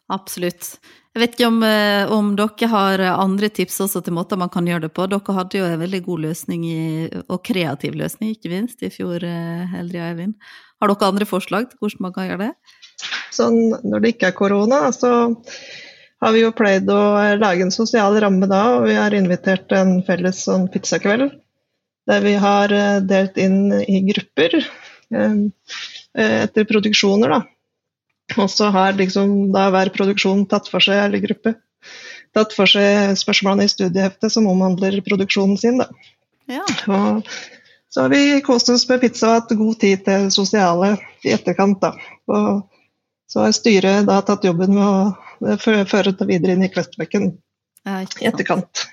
Absolutt. 0.10 0.80
Jeg 1.18 1.24
vet 1.24 1.34
ikke 1.34 1.48
om, 1.50 1.64
eh, 1.66 2.12
om, 2.14 2.28
dere 2.38 2.68
har 2.70 3.02
andre 3.10 3.48
tips 3.50 3.80
også 3.88 4.04
til 4.06 4.14
måter 4.14 4.38
man 4.38 4.52
kan 4.54 4.68
gjøre 4.70 4.84
det 4.84 4.92
på. 4.94 5.08
Dere 5.10 5.34
hadde 5.34 5.58
jo 5.58 5.66
en 5.66 5.80
veldig 5.82 6.02
god 6.06 6.20
løsning 6.28 6.66
i, 6.70 6.82
og 7.26 7.40
kreativ 7.42 7.96
løsning, 7.98 8.36
ikke 8.36 8.52
minst, 8.52 8.84
i 8.86 8.92
fjor, 8.94 9.26
Eldrid 9.26 9.98
og 9.98 10.06
Eivind. 10.12 10.36
Har 10.78 10.94
dere 10.94 11.10
andre 11.10 11.26
forslag 11.26 11.72
til 11.72 11.82
hvordan 11.82 12.06
man 12.06 12.14
kan 12.14 12.30
gjøre 12.30 12.44
det? 12.44 12.52
Sånn, 13.34 13.58
når 13.82 14.06
det 14.06 14.14
ikke 14.14 14.30
er 14.30 14.38
korona, 14.38 14.84
så 14.94 15.34
har 16.22 16.38
vi 16.38 16.46
jo 16.46 16.54
pleid 16.54 16.86
å 16.94 17.02
lage 17.42 17.66
en 17.66 17.74
sosial 17.74 18.22
ramme 18.22 18.46
da, 18.54 18.62
og 18.78 18.86
vi 18.86 19.02
har 19.02 19.18
invitert 19.18 19.74
en 19.74 19.98
felles 20.06 20.46
sånn 20.46 20.70
pizzakveld. 20.70 21.34
Der 22.06 22.22
vi 22.30 22.38
har 22.38 22.78
delt 23.10 23.42
inn 23.42 23.74
i 23.74 24.04
grupper 24.14 24.62
etter 26.14 26.70
produksjoner, 26.70 27.40
da. 27.40 27.57
Og 28.36 28.50
så 28.52 28.68
har 28.76 28.98
liksom 28.98 29.54
da 29.54 29.70
hver 29.72 29.92
produksjon 29.96 30.44
tatt 30.52 30.68
for 30.68 30.84
seg, 30.84 31.00
eller 31.06 31.24
gruppe, 31.24 31.56
tatt 32.36 32.56
for 32.56 32.70
seg 32.70 33.16
spørsmålene 33.20 33.68
i 33.68 33.72
studieheftet 33.72 34.34
som 34.34 34.50
omhandler 34.52 35.00
produksjonen 35.06 35.60
sin. 35.62 35.80
Da. 35.80 35.88
Ja. 36.52 36.66
Og 36.92 37.30
så 37.90 38.04
har 38.04 38.12
vi 38.12 38.42
kost 38.46 38.70
oss 38.70 38.84
med 38.90 39.02
pizza 39.02 39.30
og 39.30 39.38
hatt 39.40 39.56
god 39.60 39.80
tid 39.82 40.04
til 40.06 40.28
sosiale 40.36 40.96
i 41.24 41.32
etterkant. 41.36 41.80
Da. 41.82 41.94
Og 42.28 42.68
så 43.32 43.46
har 43.46 43.56
styret 43.56 44.08
da 44.10 44.20
tatt 44.28 44.46
jobben 44.48 44.76
med 44.76 45.56
å 45.56 45.58
føre 45.62 46.12
det 46.12 46.28
videre 46.28 46.58
inn 46.58 46.68
i 46.68 46.72
Kvestbekken 46.74 47.32
Ja, 47.88 48.02
i 48.04 48.28
etterkant. 48.28 48.88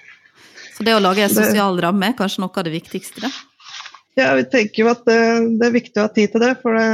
Så 0.75 0.87
det 0.87 0.95
å 0.95 1.03
lage 1.03 1.23
en 1.23 1.35
sosial 1.35 1.79
ramme 1.83 2.11
er 2.11 2.17
kanskje 2.19 2.43
noe 2.43 2.55
av 2.55 2.67
det 2.67 2.75
viktigste? 2.75 3.27
da? 3.27 3.31
Ja, 4.15 4.35
vi 4.39 4.45
tenker 4.47 4.85
jo 4.85 4.91
at 4.93 5.03
det, 5.07 5.19
det 5.59 5.69
er 5.69 5.75
viktig 5.75 5.99
å 5.99 6.07
ha 6.07 6.11
tid 6.15 6.31
til 6.35 6.43
det, 6.43 6.53
for 6.63 6.79
det, 6.79 6.87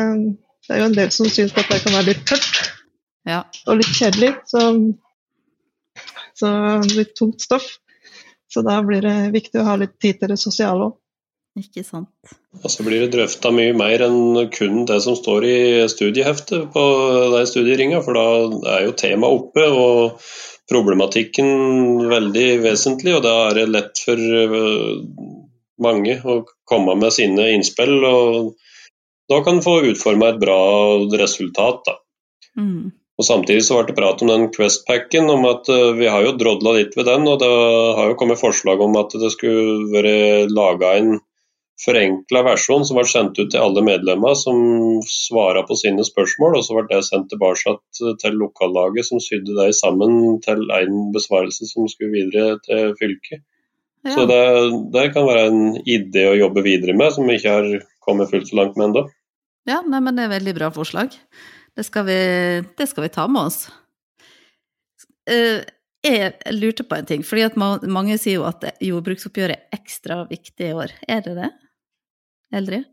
det 0.71 0.77
er 0.77 0.85
jo 0.85 0.89
en 0.93 0.95
del 0.95 1.09
som 1.11 1.27
syns 1.27 1.51
at 1.59 1.67
det 1.67 1.81
kan 1.83 1.97
være 1.97 2.13
litt 2.13 2.21
tørt. 2.31 2.59
Ja. 3.27 3.41
og 3.67 3.81
litt 3.81 3.91
kjedelig. 3.91 4.31
Så, 4.47 4.61
så 6.39 6.51
litt 6.95 7.17
tungt 7.19 7.43
stoff. 7.43 7.67
Så 8.51 8.63
da 8.63 8.77
blir 8.87 9.03
det 9.03 9.33
viktig 9.35 9.59
å 9.59 9.67
ha 9.67 9.75
litt 9.81 9.97
tid 10.03 10.21
til 10.21 10.31
det 10.31 10.39
sosiale 10.39 10.87
òg. 10.87 10.95
Ikke 11.59 11.83
sant. 11.83 12.07
Og 12.63 12.71
så 12.71 12.87
blir 12.87 13.03
det 13.03 13.11
drøfta 13.17 13.51
mye 13.51 13.75
mer 13.75 14.05
enn 14.07 14.47
kun 14.55 14.85
det 14.87 15.01
som 15.03 15.19
står 15.19 15.47
i 15.49 15.59
studieheftet 15.91 16.71
på 16.71 16.85
de 17.35 17.43
studieringa, 17.51 17.99
for 18.07 18.15
da 18.15 18.77
er 18.77 18.87
jo 18.87 18.95
temaet 18.95 19.41
oppe 19.41 19.67
og 19.67 20.23
problematikken 20.71 22.07
veldig 22.15 22.49
vesentlig. 22.63 23.19
Og 23.19 23.27
da 23.27 23.35
er 23.49 23.59
det 23.59 23.69
lett 23.75 24.03
for 24.07 24.23
øh, 24.47 25.03
mange 25.83 26.21
å 26.23 26.41
komme 26.71 26.95
med 27.03 27.19
sine 27.19 27.51
innspill, 27.57 27.99
og 28.07 28.55
da 29.31 29.43
kan 29.47 29.61
du 29.61 29.67
få 29.67 29.81
utforma 29.93 30.33
et 30.33 30.41
bra 30.43 30.61
resultat. 31.21 31.93
Mm. 32.59 32.91
Og 33.21 33.27
Samtidig 33.27 33.67
så 33.67 33.77
ble 33.77 33.91
det 33.91 33.99
prat 33.99 34.23
om 34.25 34.31
den 34.33 34.47
Quest-packen, 34.55 35.29
om 35.29 35.45
at 35.51 35.69
eh, 35.69 35.91
vi 35.99 36.09
har 36.09 36.25
jo 36.25 36.37
drodla 36.41 36.73
litt 36.79 36.95
ved 36.97 37.05
den. 37.11 37.27
Og 37.29 37.43
det 37.43 37.51
har 37.51 38.09
jo 38.09 38.17
kommet 38.21 38.41
forslag 38.41 38.81
om 38.81 38.97
at 38.97 39.13
det 39.21 39.29
skulle 39.35 39.91
være 39.93 40.47
laga 40.49 40.95
en 40.97 41.19
forenkla 41.81 42.43
versjon 42.45 42.85
som 42.85 42.99
ble 42.99 43.05
sendt 43.09 43.39
ut 43.41 43.53
til 43.53 43.61
alle 43.61 43.85
medlemmer, 43.85 44.33
som 44.37 44.59
svara 45.05 45.63
på 45.69 45.77
sine 45.77 46.05
spørsmål. 46.07 46.57
Og 46.57 46.65
så 46.65 46.79
ble 46.79 46.87
det 46.89 47.05
sendt 47.11 47.29
tilbake 47.33 47.77
til 48.25 48.41
lokallaget, 48.41 49.11
som 49.11 49.21
sydde 49.21 49.53
det 49.59 49.71
sammen 49.77 50.41
til 50.45 50.65
en 50.81 50.99
besvarelse 51.15 51.69
som 51.69 51.93
skulle 51.93 52.17
videre 52.17 52.57
til 52.65 52.97
fylket. 53.01 53.45
Ja. 54.01 54.17
Så 54.17 54.25
det, 54.25 54.43
det 54.97 55.11
kan 55.13 55.29
være 55.29 55.49
en 55.51 55.65
idé 55.85 56.25
å 56.31 56.39
jobbe 56.39 56.65
videre 56.65 56.97
med, 56.97 57.13
som 57.13 57.29
vi 57.29 57.37
ikke 57.37 57.57
har 57.59 57.73
kommet 58.01 58.33
fullt 58.33 58.49
så 58.49 58.63
langt 58.63 58.81
med 58.81 58.91
ennå. 58.91 59.09
Ja, 59.69 59.81
nei, 59.87 60.01
men 60.01 60.17
det 60.17 60.25
er 60.27 60.33
veldig 60.37 60.55
bra 60.57 60.71
forslag. 60.75 61.13
Det 61.77 61.85
skal 61.87 62.05
vi, 62.09 62.17
det 62.79 62.87
skal 62.91 63.05
vi 63.07 63.13
ta 63.15 63.27
med 63.31 63.49
oss. 63.51 63.61
Eh, 65.31 65.61
Jeg 66.03 66.33
lurte 66.57 66.85
på 66.89 66.97
en 66.97 67.05
ting, 67.05 67.21
fordi 67.27 67.43
at 67.45 67.57
mange 67.61 68.17
sier 68.19 68.39
jo 68.39 68.47
at 68.49 68.65
jordbruksoppgjøret 68.81 69.59
er 69.59 69.77
ekstra 69.77 70.23
viktig 70.31 70.71
i 70.71 70.73
år. 70.73 70.95
Er 71.07 71.21
det 71.27 71.35
det? 71.37 71.51
Eldrid? 72.57 72.87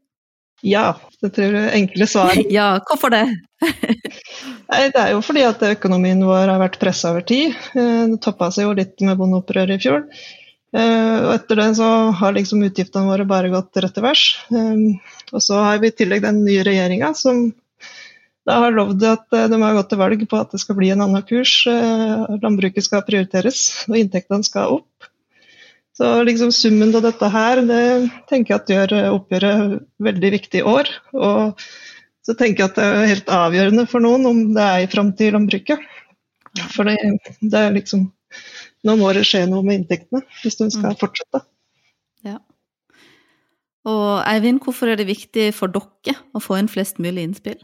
Ja, 0.66 0.98
det 1.22 1.30
tror 1.38 1.54
jeg 1.56 1.70
er 1.70 1.78
enkle 1.78 2.08
svar. 2.10 2.34
Ja, 2.58 2.66
hvorfor 2.90 3.14
det? 3.14 3.24
Nei, 4.68 4.82
det 4.92 5.00
er 5.00 5.14
jo 5.14 5.22
fordi 5.24 5.46
at 5.48 5.64
økonomien 5.70 6.20
vår 6.28 6.52
har 6.52 6.60
vært 6.60 6.80
pressa 6.82 7.14
over 7.14 7.24
tid. 7.30 7.56
Eh, 7.78 8.04
Det 8.12 8.20
toppa 8.26 8.52
seg 8.52 8.68
jo 8.68 8.76
litt 8.78 9.00
med 9.06 9.18
bondeopprøret 9.22 9.78
i 9.78 9.82
fjor. 9.88 10.04
Eh, 10.76 11.18
Og 11.24 11.32
etter 11.38 11.62
det 11.62 11.70
så 11.80 11.88
har 12.20 12.36
liksom 12.36 12.66
utgiftene 12.68 13.08
våre 13.08 13.26
bare 13.30 13.54
gått 13.54 13.80
rett 13.80 13.96
til 13.96 14.04
værs. 14.04 14.26
Og 15.34 15.44
så 15.44 15.60
har 15.60 15.82
vi 15.82 15.92
i 15.92 15.96
tillegg 15.96 16.24
den 16.24 16.44
nye 16.46 16.64
regjeringa 16.68 17.14
som 17.18 17.50
da 18.48 18.62
har 18.64 18.76
lovd 18.76 19.04
at 19.04 19.36
eh, 19.36 19.50
de 19.52 19.60
har 19.60 19.76
gått 19.76 19.90
til 19.92 20.00
valg 20.00 20.24
på 20.30 20.40
at 20.40 20.54
det 20.56 20.62
skal 20.64 20.78
bli 20.78 20.94
en 20.94 21.04
annen 21.04 21.26
kurs. 21.28 21.60
Eh, 21.68 22.38
Landbruket 22.44 22.86
skal 22.86 23.04
prioriteres, 23.08 23.64
og 23.90 24.00
inntektene 24.00 24.48
skal 24.48 24.80
opp. 24.80 25.10
Så 25.98 26.12
liksom 26.24 26.54
summen 26.54 26.94
av 26.96 27.04
dette 27.04 27.28
her, 27.34 27.60
det 27.66 27.84
tenker 28.30 28.54
jeg 28.54 28.62
at 28.62 28.72
gjør 28.72 28.96
eh, 28.96 29.10
oppgjøret 29.12 29.78
veldig 30.08 30.32
viktig 30.38 30.62
i 30.62 30.68
år. 30.70 30.92
Og 31.18 31.66
så 32.24 32.36
tenker 32.38 32.64
jeg 32.64 32.72
at 32.72 32.80
det 32.80 32.88
er 32.88 33.12
helt 33.12 33.34
avgjørende 33.36 33.88
for 33.92 34.06
noen 34.06 34.30
om 34.30 34.42
det 34.56 34.64
er 34.64 34.86
i 34.86 34.92
framtid 34.92 35.28
i 35.28 35.36
landbruket. 35.36 35.84
For 36.72 36.88
det, 36.88 36.96
det 37.42 37.66
er 37.66 37.76
liksom 37.76 38.12
Nå 38.86 38.94
må 39.00 39.10
det 39.16 39.24
skje 39.26 39.42
noe 39.50 39.66
med 39.66 39.80
inntektene 39.82 40.22
hvis 40.44 40.60
de 40.60 40.68
skal 40.72 40.94
fortsette. 41.00 41.42
Og 43.88 44.08
Eivind, 44.28 44.60
hvorfor 44.64 44.92
er 44.92 45.00
det 45.00 45.08
viktig 45.08 45.52
for 45.56 45.72
dere 45.72 46.18
å 46.36 46.44
få 46.44 46.60
inn 46.60 46.72
flest 46.72 47.00
mulig 47.00 47.24
innspill? 47.30 47.60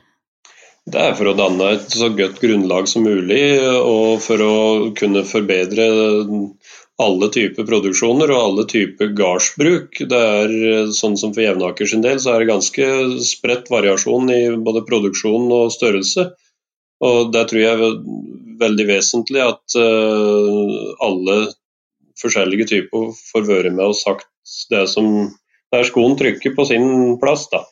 Det 0.83 0.99
er 0.99 1.13
for 1.15 1.31
å 1.31 1.35
danne 1.37 1.69
et 1.77 1.93
så 1.95 2.09
godt 2.11 2.41
grunnlag 2.43 2.89
som 2.91 3.05
mulig, 3.07 3.43
og 3.79 4.19
for 4.23 4.43
å 4.43 4.55
kunne 4.99 5.23
forbedre 5.27 5.85
alle 7.03 7.29
typer 7.33 7.65
produksjoner 7.67 8.31
og 8.33 8.41
alle 8.41 8.65
typer 8.69 9.13
gardsbruk. 9.17 10.01
Det 10.11 10.19
er 10.19 10.91
sånn 10.95 11.15
som 11.19 11.33
For 11.33 11.45
Jevnaker 11.45 11.89
sin 11.89 12.03
del 12.03 12.19
så 12.21 12.33
er 12.33 12.43
det 12.43 12.51
ganske 12.51 12.89
spredt 13.25 13.71
variasjon 13.71 14.29
i 14.31 14.41
både 14.65 14.83
produksjon 14.87 15.47
og 15.55 15.71
størrelse. 15.73 16.29
Og 17.03 17.31
Det 17.33 17.47
tror 17.49 17.63
jeg 17.63 17.79
er 17.79 17.97
veldig 18.59 18.87
vesentlig 18.87 19.41
at 19.43 19.77
eh, 19.79 20.75
alle 21.03 21.37
forskjellige 22.21 22.69
typer 22.69 23.09
får 23.31 23.47
være 23.47 23.73
med 23.73 23.89
og 23.89 23.97
sagt 23.97 24.29
det 24.71 24.85
som 24.91 25.07
der 25.73 25.85
skoen 25.87 26.17
trykker 26.19 26.53
på 26.55 26.65
sin 26.69 27.17
plass. 27.21 27.47
da. 27.51 27.63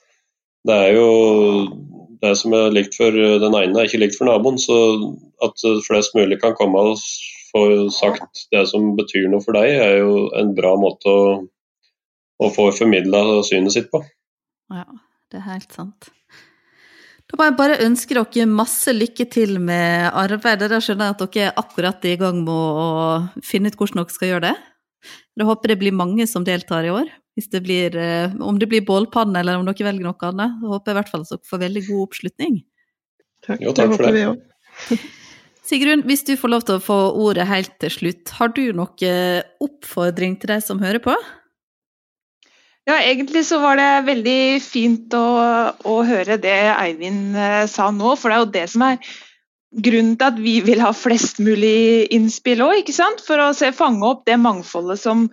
Det 0.67 0.77
er 0.77 0.95
jo 0.97 1.09
det 2.21 2.35
som 2.37 2.53
er 2.53 2.73
likt 2.73 2.97
for 2.97 3.13
den 3.13 3.57
ene, 3.57 3.77
er 3.77 3.89
ikke 3.89 4.01
likt 4.01 4.17
for 4.17 4.29
naboen. 4.29 4.59
Så 4.61 4.77
at 5.45 5.65
flest 5.87 6.17
mulig 6.17 6.41
kan 6.41 6.57
komme 6.57 6.81
og 6.91 7.01
få 7.51 7.65
sagt 7.93 8.45
det 8.53 8.65
som 8.71 8.93
betyr 8.97 9.27
noe 9.31 9.43
for 9.43 9.57
deg, 9.57 9.75
er 9.75 9.99
jo 10.01 10.29
en 10.37 10.53
bra 10.57 10.75
måte 10.79 11.11
å, 11.11 11.35
å 12.41 12.51
få 12.53 12.71
formidla 12.77 13.41
synet 13.47 13.75
sitt 13.75 13.91
på. 13.93 14.03
Ja, 14.71 14.87
det 15.31 15.41
er 15.41 15.49
helt 15.49 15.73
sant. 15.75 16.11
Da 17.31 17.37
må 17.39 17.47
jeg 17.47 17.55
bare 17.59 17.79
ønske 17.85 18.15
dere 18.17 18.47
masse 18.49 18.91
lykke 18.91 19.25
til 19.31 19.55
med 19.63 20.09
arbeidet. 20.19 20.67
Da 20.71 20.81
skjønner 20.83 21.11
jeg 21.11 21.15
at 21.15 21.21
dere 21.23 21.47
er 21.47 21.61
akkurat 21.61 22.07
i 22.09 22.17
gang 22.19 22.41
med 22.43 22.51
å 22.51 22.89
finne 23.47 23.71
ut 23.71 23.77
hvordan 23.79 24.01
dere 24.01 24.15
skal 24.15 24.33
gjøre 24.33 24.49
det. 24.49 24.57
Jeg 25.39 25.47
håper 25.47 25.71
det 25.71 25.77
blir 25.79 25.95
mange 25.95 26.27
som 26.27 26.43
deltar 26.45 26.85
i 26.85 26.91
år. 26.91 27.07
Hvis 27.37 27.47
det 27.53 27.61
blir, 27.63 27.95
eh, 27.95 28.33
om 28.43 28.57
det 28.59 28.67
blir 28.67 28.83
bålpanne 28.83 29.39
eller 29.39 29.57
om 29.61 29.65
dere 29.69 29.87
velger 29.87 30.03
noe 30.03 30.27
annet. 30.27 30.57
Jeg 30.61 30.71
håper 30.73 30.91
i 30.91 30.97
hvert 30.99 31.11
fall 31.13 31.21
at 31.23 31.29
dere 31.31 31.47
får 31.49 31.61
veldig 31.63 31.83
god 31.87 32.01
oppslutning. 32.09 32.57
Takk, 33.47 33.61
Jo, 33.63 33.71
takk 33.73 33.93
for 33.93 33.97
håper 33.97 34.11
det. 34.11 34.13
vi 34.19 34.25
også. 34.31 34.99
Sigrun, 35.71 36.01
hvis 36.09 36.25
du 36.27 36.33
får 36.35 36.51
lov 36.51 36.65
til 36.67 36.75
å 36.75 36.83
få 36.83 36.97
ordet 37.21 37.45
helt 37.47 37.71
til 37.79 37.93
slutt, 37.93 38.33
har 38.35 38.49
du 38.51 38.63
noe 38.75 39.13
oppfordring 39.63 40.35
til 40.41 40.51
de 40.51 40.57
som 40.65 40.81
hører 40.83 40.99
på? 41.05 41.13
Ja, 42.89 42.97
egentlig 42.97 43.45
så 43.47 43.59
var 43.61 43.77
det 43.77 43.89
veldig 44.09 44.39
fint 44.65 45.13
å, 45.13 45.25
å 45.85 45.95
høre 46.03 46.39
det 46.41 46.57
Eivind 46.73 47.37
eh, 47.37 47.65
sa 47.69 47.91
nå, 47.93 48.15
for 48.17 48.33
det 48.33 48.35
er 48.39 48.41
jo 48.41 48.53
det 48.57 48.63
som 48.73 48.85
er 48.87 48.97
grunnen 49.85 50.17
til 50.19 50.27
at 50.27 50.39
vi 50.41 50.55
vil 50.65 50.81
ha 50.83 50.89
flest 50.97 51.39
mulig 51.39 52.09
innspill 52.11 52.65
òg, 52.65 52.81
ikke 52.81 52.95
sant? 52.97 53.21
For 53.23 53.39
å 53.39 53.51
se, 53.55 53.69
fange 53.71 54.03
opp 54.09 54.25
det 54.27 54.35
mangfoldet 54.41 54.99
som, 54.99 55.27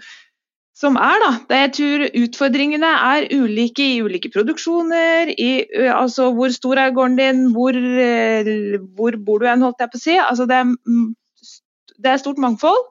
som 0.79 0.95
er, 1.01 1.19
da. 1.25 1.31
Det 1.51 1.59
jeg 1.59 1.71
tror 1.75 2.05
utfordringene 2.21 2.91
er 3.09 3.27
ulike 3.35 3.83
i 3.83 4.03
ulike 4.05 4.31
produksjoner, 4.31 5.33
i 5.35 5.67
altså 5.91 6.29
hvor 6.37 6.53
stor 6.55 6.79
er 6.79 6.95
gården 6.95 7.19
din, 7.19 7.41
hvor, 7.57 7.75
hvor 8.95 9.19
bor 9.27 9.43
du 9.43 9.49
hen, 9.51 9.64
holdt 9.67 9.83
jeg 9.83 9.91
på 9.91 9.99
å 9.99 10.05
si. 10.05 10.14
Altså 10.23 10.47
det, 10.47 10.61
det 11.99 12.12
er 12.12 12.23
stort 12.23 12.38
mangfold, 12.43 12.87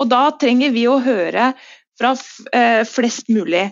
og 0.00 0.12
da 0.12 0.26
trenger 0.40 0.76
vi 0.76 0.84
å 0.88 1.00
høre 1.00 1.54
fra 2.00 2.12
flest 2.88 3.32
mulig. 3.32 3.70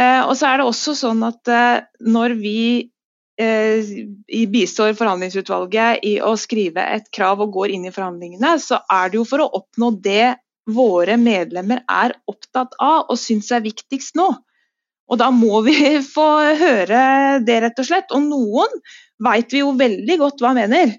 Og 0.00 0.34
så 0.36 0.48
er 0.48 0.60
det 0.60 0.68
også 0.68 0.96
sånn 0.96 1.20
at 1.28 1.52
når 2.00 2.36
vi 2.40 2.60
bistår 4.52 4.96
forhandlingsutvalget 4.96 6.04
i 6.08 6.18
å 6.24 6.34
skrive 6.40 6.84
et 6.96 7.08
krav 7.12 7.40
og 7.44 7.52
går 7.56 7.72
inn 7.76 7.88
i 7.88 7.92
forhandlingene, 7.92 8.56
så 8.60 8.80
er 8.88 9.12
det 9.12 9.20
jo 9.20 9.28
for 9.28 9.44
å 9.44 9.52
oppnå 9.60 9.92
det 10.04 10.36
våre 10.74 11.16
medlemmer 11.20 11.82
er 11.90 12.14
opptatt 12.30 12.76
av 12.80 13.10
og 13.10 13.18
syns 13.20 13.50
er 13.54 13.64
viktigst 13.64 14.16
nå. 14.18 14.30
Og 15.10 15.18
da 15.18 15.30
må 15.34 15.60
vi 15.66 15.76
få 16.14 16.28
høre 16.60 17.04
det, 17.46 17.60
rett 17.66 17.82
og 17.82 17.88
slett. 17.88 18.10
Og 18.16 18.26
noen 18.28 18.82
veit 19.22 19.52
vi 19.52 19.64
jo 19.64 19.74
veldig 19.78 20.18
godt 20.22 20.42
hva 20.44 20.54
mener. 20.56 20.96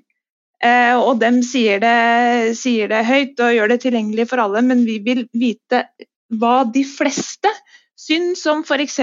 Eh, 0.61 0.93
og 0.93 1.17
dem 1.23 1.41
sier 1.45 1.81
det, 1.81 2.55
sier 2.59 2.91
det 2.91 3.01
høyt 3.07 3.39
og 3.41 3.55
gjør 3.55 3.71
det 3.73 3.81
tilgjengelig 3.85 4.27
for 4.29 4.43
alle, 4.43 4.61
men 4.65 4.83
vi 4.85 4.99
vil 5.01 5.25
vite 5.33 5.87
hva 6.37 6.61
de 6.69 6.83
fleste 6.85 7.49
syns 7.97 8.43
om 8.49 8.61
f.eks. 8.61 8.99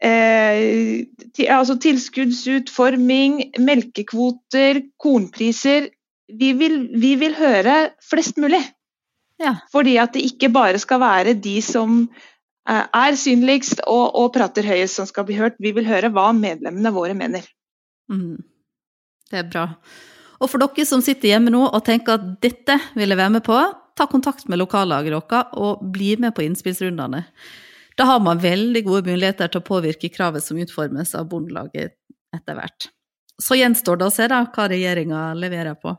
Eh, 0.00 1.02
altså 1.50 1.76
tilskuddsutforming, 1.82 3.40
melkekvoter, 3.58 4.84
kornpriser. 5.02 5.90
vi 6.30 6.52
vil, 6.54 6.76
vi 7.02 7.16
vil 7.18 7.34
høre 7.34 7.90
flest 8.06 8.38
mulig. 8.38 8.62
Ja. 9.40 9.54
Fordi 9.72 9.96
at 10.00 10.12
det 10.16 10.26
ikke 10.26 10.52
bare 10.52 10.80
skal 10.82 11.00
være 11.00 11.34
de 11.40 11.56
som 11.64 12.02
eh, 12.68 12.84
er 12.84 13.16
synligst 13.16 13.82
og, 13.86 14.12
og 14.20 14.32
prater 14.36 14.66
høyest 14.68 15.00
som 15.00 15.08
skal 15.08 15.26
bli 15.28 15.38
hørt. 15.40 15.58
Vi 15.62 15.72
vil 15.76 15.88
høre 15.88 16.12
hva 16.12 16.30
medlemmene 16.36 16.92
våre 16.94 17.16
mener. 17.16 17.46
Mm. 18.12 18.36
Det 19.30 19.40
er 19.40 19.48
bra. 19.48 19.66
Og 20.40 20.48
for 20.48 20.62
dere 20.62 20.86
som 20.88 21.02
sitter 21.04 21.34
hjemme 21.34 21.52
nå 21.52 21.62
og 21.68 21.82
tenker 21.86 22.16
at 22.16 22.28
dette 22.42 22.76
vil 22.96 23.12
jeg 23.12 23.20
være 23.20 23.36
med 23.38 23.44
på, 23.46 23.56
ta 23.96 24.06
kontakt 24.08 24.46
med 24.48 24.60
lokallaget 24.60 25.12
deres 25.12 25.56
og 25.60 25.82
bli 25.92 26.14
med 26.20 26.34
på 26.36 26.44
innspillsrundene. 26.46 27.24
Da 27.98 28.06
har 28.08 28.20
man 28.24 28.40
veldig 28.40 28.84
gode 28.86 29.10
muligheter 29.10 29.50
til 29.50 29.60
å 29.60 29.66
påvirke 29.66 30.08
kravet 30.12 30.44
som 30.44 30.60
utformes 30.60 31.12
av 31.18 31.28
Bondelaget 31.28 31.96
etter 32.36 32.56
hvert. 32.56 32.88
Så 33.40 33.56
gjenstår 33.58 33.98
det 34.00 34.06
å 34.08 34.14
se 34.14 34.28
da 34.30 34.40
hva 34.46 34.68
regjeringa 34.70 35.24
leverer 35.36 35.76
på. 35.80 35.92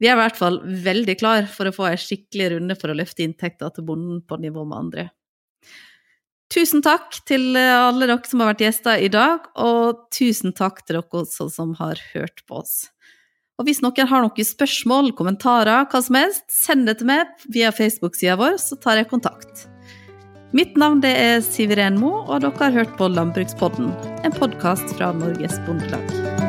Vi 0.00 0.08
er 0.10 0.16
i 0.16 0.20
hvert 0.20 0.36
fall 0.36 0.58
veldig 0.64 1.16
klar 1.20 1.46
for 1.48 1.68
å 1.68 1.74
få 1.74 1.86
en 1.88 2.00
skikkelig 2.00 2.50
runde 2.56 2.76
for 2.76 2.92
å 2.92 2.96
løfte 2.98 3.24
inntekter 3.24 3.72
til 3.72 3.86
bonden 3.88 4.20
på 4.28 4.38
nivå 4.42 4.66
med 4.68 4.78
andre. 4.78 5.06
Tusen 6.52 6.82
takk 6.84 7.16
til 7.26 7.56
alle 7.58 8.06
dere 8.06 8.20
som 8.28 8.42
har 8.42 8.52
vært 8.52 8.66
gjester 8.68 9.02
i 9.02 9.08
dag, 9.10 9.48
og 9.58 10.04
tusen 10.14 10.54
takk 10.54 10.84
til 10.84 11.00
dere 11.00 11.22
også 11.22 11.48
som 11.50 11.74
har 11.80 11.98
hørt 12.12 12.44
på 12.46 12.60
oss. 12.60 12.84
Og 13.56 13.66
hvis 13.66 13.80
noen 13.80 14.08
har 14.10 14.22
noen 14.22 14.46
spørsmål, 14.46 15.14
kommentarer, 15.16 15.88
hva 15.88 16.02
som 16.04 16.18
helst, 16.20 16.44
send 16.52 16.86
det 16.86 16.98
til 17.00 17.08
meg 17.08 17.32
via 17.48 17.72
Facebook-sida 17.72 18.36
vår, 18.38 18.60
så 18.60 18.76
tar 18.76 19.00
jeg 19.00 19.10
kontakt. 19.10 19.64
Mitt 20.56 20.76
navn 20.78 21.02
er 21.08 21.40
Siveren 21.44 21.98
Mo, 22.00 22.20
og 22.28 22.44
dere 22.44 22.68
har 22.68 22.76
hørt 22.76 22.96
på 23.00 23.08
Landbrukspodden, 23.10 23.90
en 24.22 24.36
podkast 24.36 24.92
fra 24.94 25.10
Norges 25.16 25.58
Bondelag. 25.66 26.45